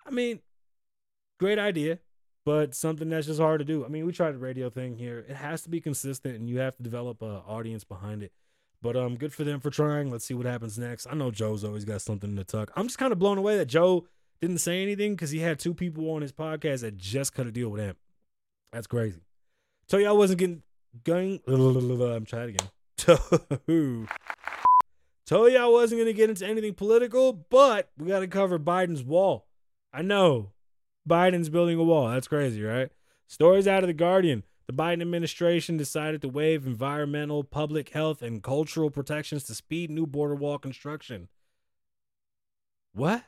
I 0.05 0.11
mean, 0.11 0.41
great 1.39 1.59
idea, 1.59 2.01
but 2.45 2.75
something 2.75 3.09
that's 3.09 3.27
just 3.27 3.41
hard 3.41 3.61
to 3.61 3.65
do. 3.65 3.85
I 3.85 3.89
mean, 3.89 4.07
we 4.07 4.13
tried 4.13 4.33
the 4.33 4.39
radio 4.39 4.71
thing 4.71 4.97
here. 4.97 5.25
It 5.29 5.37
has 5.37 5.63
to 5.63 5.69
be 5.69 5.81
consistent, 5.81 6.37
and 6.37 6.49
you 6.49 6.59
have 6.59 6.77
to 6.77 6.83
develop 6.83 7.23
an 7.23 7.43
audience 7.47 7.85
behind 7.85 8.23
it. 8.23 8.33
But 8.81 8.97
um, 8.97 9.17
good 9.17 9.33
for 9.33 9.45
them 9.45 9.61
for 9.61 9.71
trying. 9.71 10.11
Let's 10.11 10.25
see 10.25 10.35
what 10.35 10.47
happens 10.47 10.79
next. 10.79 11.07
I 11.11 11.15
know 11.15 11.31
Joe's 11.31 11.65
always 11.65 11.85
got 11.85 12.01
something 12.01 12.37
to 12.37 12.45
tuck. 12.45 12.71
I'm 12.77 12.87
just 12.87 12.99
kind 12.99 13.13
of 13.13 13.19
blown 13.19 13.39
away 13.39 13.57
that 13.57 13.67
Joe 13.67 14.07
didn't 14.41 14.59
say 14.59 14.83
anything 14.83 15.15
because 15.15 15.31
he 15.31 15.41
had 15.41 15.59
two 15.59 15.75
people 15.75 16.11
on 16.11 16.23
his 16.23 16.33
podcast 16.33 16.81
that 16.81 16.97
just 16.97 17.35
cut 17.35 17.47
a 17.47 17.51
deal 17.51 17.71
with 17.71 17.83
him. 17.83 17.97
That's 18.73 18.87
crazy. 18.87 19.21
So 19.89 19.99
y'all 19.99 20.17
wasn't 20.17 20.39
getting 20.39 20.63
going. 21.05 21.41
I'm 21.49 22.25
trying 22.25 22.57
again. 22.57 22.69
Told 25.27 25.53
you 25.53 25.59
I 25.59 25.67
wasn't 25.67 26.01
gonna 26.01 26.13
get 26.13 26.31
into 26.31 26.47
anything 26.47 26.75
political, 26.75 27.33
but 27.33 27.91
we 27.99 28.09
got 28.09 28.21
to 28.21 28.27
cover 28.27 28.59
Biden's 28.59 29.03
wall. 29.03 29.47
I 29.93 30.03
know 30.03 30.53
Biden's 31.09 31.49
building 31.49 31.79
a 31.79 31.85
wall. 31.85 32.09
That's 32.09 32.29
crazy, 32.29 32.63
right? 32.63 32.91
Stories 33.27 33.69
out 33.69 33.83
of 33.83 33.89
the 33.89 33.95
Guardian. 33.95 34.43
The 34.67 34.73
Biden 34.75 35.01
administration 35.01 35.79
decided 35.79 36.21
to 36.23 36.29
waive 36.29 36.67
environmental, 36.67 37.43
public 37.43 37.91
health, 37.91 38.21
and 38.21 38.43
cultural 38.43 38.91
protections 38.91 39.45
to 39.45 39.55
speed 39.55 39.91
new 39.91 40.07
border 40.07 40.35
wall 40.35 40.59
construction. 40.59 41.29
What? 42.93 43.25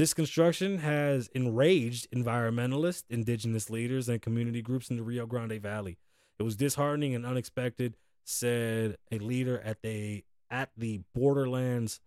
This 0.00 0.14
construction 0.14 0.78
has 0.78 1.28
enraged 1.34 2.10
environmentalists, 2.10 3.04
indigenous 3.10 3.68
leaders, 3.68 4.08
and 4.08 4.22
community 4.22 4.62
groups 4.62 4.88
in 4.88 4.96
the 4.96 5.02
Rio 5.02 5.26
Grande 5.26 5.60
Valley. 5.60 5.98
It 6.38 6.42
was 6.42 6.56
disheartening 6.56 7.14
and 7.14 7.26
unexpected, 7.26 7.96
said 8.24 8.96
a 9.12 9.18
leader 9.18 9.60
at 9.60 9.82
the 9.82 10.24
at 10.50 10.70
the 10.74 11.02
Borderlands 11.14 12.00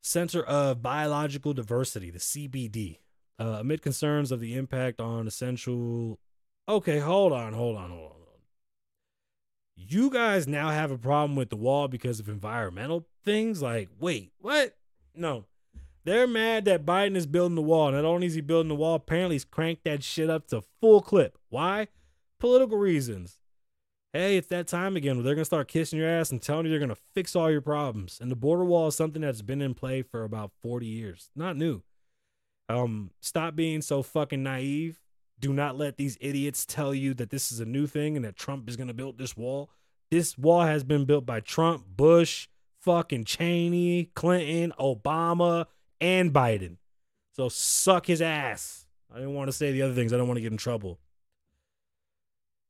Center 0.00 0.44
of 0.44 0.80
Biological 0.80 1.54
Diversity, 1.54 2.10
the 2.10 2.20
CBD. 2.20 3.00
Uh, 3.36 3.56
amid 3.58 3.82
concerns 3.82 4.30
of 4.30 4.38
the 4.38 4.54
impact 4.54 5.00
on 5.00 5.26
essential. 5.26 6.20
Okay, 6.68 7.00
hold 7.00 7.32
on, 7.32 7.52
hold 7.52 7.76
on, 7.76 7.90
hold 7.90 8.12
on. 8.12 8.16
You 9.74 10.08
guys 10.08 10.46
now 10.46 10.68
have 10.68 10.92
a 10.92 10.98
problem 10.98 11.34
with 11.34 11.50
the 11.50 11.56
wall 11.56 11.88
because 11.88 12.20
of 12.20 12.28
environmental 12.28 13.08
things? 13.24 13.60
Like, 13.60 13.88
wait, 13.98 14.30
what? 14.38 14.76
No. 15.16 15.46
They're 16.06 16.28
mad 16.28 16.66
that 16.66 16.86
Biden 16.86 17.16
is 17.16 17.26
building 17.26 17.56
the 17.56 17.62
wall. 17.62 17.90
Not 17.90 18.04
only 18.04 18.28
is 18.28 18.34
he 18.34 18.40
building 18.40 18.68
the 18.68 18.76
wall, 18.76 18.94
apparently 18.94 19.34
he's 19.34 19.44
cranked 19.44 19.82
that 19.84 20.04
shit 20.04 20.30
up 20.30 20.46
to 20.48 20.62
full 20.80 21.02
clip. 21.02 21.36
Why? 21.48 21.88
Political 22.38 22.78
reasons. 22.78 23.38
Hey, 24.12 24.36
it's 24.36 24.46
that 24.46 24.68
time 24.68 24.94
again 24.94 25.16
where 25.16 25.24
they're 25.24 25.34
going 25.34 25.42
to 25.42 25.46
start 25.46 25.66
kissing 25.66 25.98
your 25.98 26.08
ass 26.08 26.30
and 26.30 26.40
telling 26.40 26.64
you 26.64 26.70
they're 26.70 26.78
going 26.78 26.90
to 26.90 27.02
fix 27.12 27.34
all 27.34 27.50
your 27.50 27.60
problems. 27.60 28.20
And 28.20 28.30
the 28.30 28.36
border 28.36 28.64
wall 28.64 28.86
is 28.86 28.94
something 28.94 29.20
that's 29.20 29.42
been 29.42 29.60
in 29.60 29.74
play 29.74 30.00
for 30.02 30.22
about 30.22 30.52
40 30.62 30.86
years. 30.86 31.30
Not 31.34 31.56
new. 31.56 31.82
Um, 32.68 33.10
stop 33.20 33.56
being 33.56 33.82
so 33.82 34.04
fucking 34.04 34.44
naive. 34.44 35.00
Do 35.40 35.52
not 35.52 35.76
let 35.76 35.96
these 35.96 36.16
idiots 36.20 36.64
tell 36.64 36.94
you 36.94 37.14
that 37.14 37.30
this 37.30 37.50
is 37.50 37.58
a 37.58 37.66
new 37.66 37.88
thing 37.88 38.14
and 38.14 38.24
that 38.24 38.36
Trump 38.36 38.68
is 38.68 38.76
going 38.76 38.86
to 38.86 38.94
build 38.94 39.18
this 39.18 39.36
wall. 39.36 39.70
This 40.12 40.38
wall 40.38 40.62
has 40.62 40.84
been 40.84 41.04
built 41.04 41.26
by 41.26 41.40
Trump, 41.40 41.84
Bush, 41.96 42.46
fucking 42.80 43.24
Cheney, 43.24 44.10
Clinton, 44.14 44.72
Obama, 44.78 45.66
and 46.00 46.32
Biden. 46.32 46.76
So 47.34 47.48
suck 47.48 48.06
his 48.06 48.22
ass. 48.22 48.86
I 49.12 49.18
didn't 49.18 49.34
want 49.34 49.48
to 49.48 49.52
say 49.52 49.72
the 49.72 49.82
other 49.82 49.94
things. 49.94 50.12
I 50.12 50.16
don't 50.16 50.28
want 50.28 50.38
to 50.38 50.42
get 50.42 50.52
in 50.52 50.58
trouble. 50.58 50.98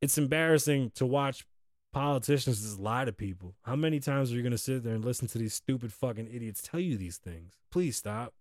It's 0.02 0.18
embarrassing 0.18 0.92
to 0.96 1.06
watch 1.06 1.46
politicians 1.92 2.60
just 2.60 2.78
lie 2.78 3.04
to 3.04 3.12
people. 3.12 3.54
How 3.62 3.76
many 3.76 4.00
times 4.00 4.30
are 4.30 4.34
you 4.34 4.42
going 4.42 4.52
to 4.52 4.58
sit 4.58 4.82
there 4.82 4.94
and 4.94 5.04
listen 5.04 5.28
to 5.28 5.38
these 5.38 5.54
stupid 5.54 5.92
fucking 5.92 6.28
idiots 6.30 6.62
tell 6.62 6.80
you 6.80 6.96
these 6.96 7.16
things? 7.16 7.54
Please 7.70 7.96
stop. 7.96 8.34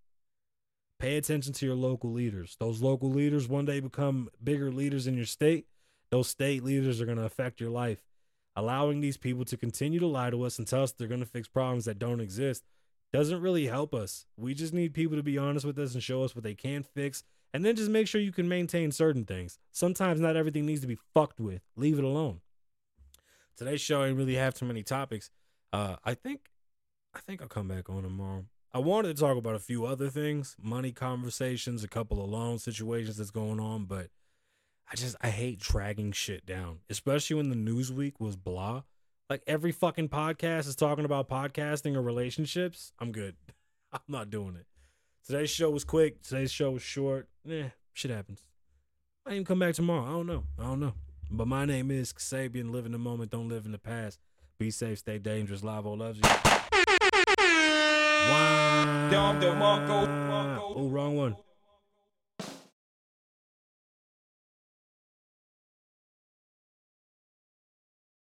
Pay 0.99 1.17
attention 1.17 1.53
to 1.53 1.65
your 1.65 1.75
local 1.75 2.11
leaders. 2.11 2.55
Those 2.59 2.81
local 2.81 3.09
leaders 3.09 3.47
one 3.47 3.65
day 3.65 3.79
become 3.79 4.29
bigger 4.43 4.71
leaders 4.71 5.07
in 5.07 5.15
your 5.15 5.25
state. 5.25 5.67
Those 6.09 6.27
state 6.27 6.63
leaders 6.63 7.01
are 7.01 7.05
going 7.05 7.17
to 7.17 7.25
affect 7.25 7.59
your 7.59 7.69
life. 7.69 7.99
Allowing 8.55 9.01
these 9.01 9.17
people 9.17 9.45
to 9.45 9.57
continue 9.57 9.99
to 9.99 10.07
lie 10.07 10.29
to 10.29 10.43
us 10.43 10.57
and 10.57 10.67
tell 10.67 10.83
us 10.83 10.91
they're 10.91 11.07
going 11.07 11.19
to 11.19 11.25
fix 11.25 11.47
problems 11.47 11.85
that 11.85 11.99
don't 11.99 12.21
exist 12.21 12.63
doesn't 13.15 13.41
really 13.41 13.67
help 13.67 13.93
us. 13.93 14.25
We 14.35 14.53
just 14.53 14.73
need 14.73 14.93
people 14.93 15.15
to 15.15 15.23
be 15.23 15.37
honest 15.37 15.65
with 15.65 15.79
us 15.79 15.93
and 15.93 16.03
show 16.03 16.23
us 16.23 16.35
what 16.35 16.43
they 16.43 16.53
can 16.53 16.83
fix, 16.83 17.23
and 17.53 17.63
then 17.63 17.75
just 17.75 17.89
make 17.89 18.07
sure 18.07 18.19
you 18.19 18.33
can 18.33 18.49
maintain 18.49 18.91
certain 18.91 19.23
things. 19.23 19.57
Sometimes 19.71 20.19
not 20.19 20.35
everything 20.35 20.65
needs 20.65 20.81
to 20.81 20.87
be 20.87 20.97
fucked 21.13 21.39
with. 21.39 21.61
Leave 21.77 21.97
it 21.97 22.03
alone. 22.03 22.41
Today's 23.55 23.79
show 23.79 24.03
ain't 24.03 24.17
really 24.17 24.35
have 24.35 24.53
too 24.53 24.65
many 24.65 24.83
topics. 24.83 25.29
Uh, 25.71 25.95
I 26.03 26.13
think, 26.13 26.41
I 27.13 27.19
think 27.19 27.41
I'll 27.41 27.47
come 27.47 27.69
back 27.69 27.89
on 27.89 28.03
tomorrow. 28.03 28.43
I 28.73 28.79
wanted 28.79 29.15
to 29.15 29.21
talk 29.21 29.37
about 29.37 29.55
a 29.55 29.59
few 29.59 29.85
other 29.85 30.09
things, 30.09 30.57
money 30.61 30.91
conversations, 30.91 31.85
a 31.85 31.87
couple 31.87 32.21
of 32.21 32.29
loan 32.29 32.59
situations 32.59 33.15
that's 33.15 33.31
going 33.31 33.61
on, 33.61 33.85
but 33.85 34.07
I 34.91 34.95
just 34.97 35.15
I 35.21 35.29
hate 35.29 35.59
dragging 35.59 36.11
shit 36.11 36.45
down, 36.45 36.79
especially 36.89 37.37
when 37.37 37.47
the 37.47 37.55
news 37.55 37.93
week 37.93 38.19
was 38.19 38.35
blah. 38.35 38.83
Like 39.29 39.41
every 39.47 39.71
fucking 39.71 40.09
podcast 40.09 40.67
is 40.67 40.75
talking 40.75 41.03
about 41.03 41.29
podcasting 41.29 41.95
or 41.95 42.01
relationships. 42.01 42.93
I'm 42.99 43.11
good. 43.11 43.35
I'm 43.93 43.99
not 44.07 44.29
doing 44.29 44.55
it. 44.55 44.67
Today's 45.25 45.49
show 45.49 45.71
was 45.71 45.83
quick. 45.83 46.21
Today's 46.21 46.51
show 46.51 46.71
was 46.71 46.83
short. 46.83 47.27
Eh, 47.49 47.69
shit 47.93 48.11
happens. 48.11 48.43
I 49.25 49.31
even 49.31 49.45
come 49.45 49.57
back 49.57 49.73
tomorrow. 49.73 50.05
I 50.05 50.11
don't 50.11 50.27
know. 50.27 50.43
I 50.59 50.63
don't 50.65 50.79
know. 50.79 50.93
But 51.31 51.47
my 51.47 51.65
name 51.65 51.89
is 51.89 52.13
Kasabian. 52.13 52.71
Live 52.71 52.85
in 52.85 52.91
the 52.91 52.99
moment. 52.99 53.31
Don't 53.31 53.49
live 53.49 53.65
in 53.65 53.71
the 53.71 53.79
past. 53.79 54.19
Be 54.59 54.69
safe. 54.69 54.99
Stay 54.99 55.17
dangerous. 55.17 55.61
Lavoe 55.61 55.97
loves 55.97 56.19
you. 56.19 56.29
Wow. 58.29 59.09
Oh, 60.75 60.87
wrong 60.89 61.17
one. 61.17 61.35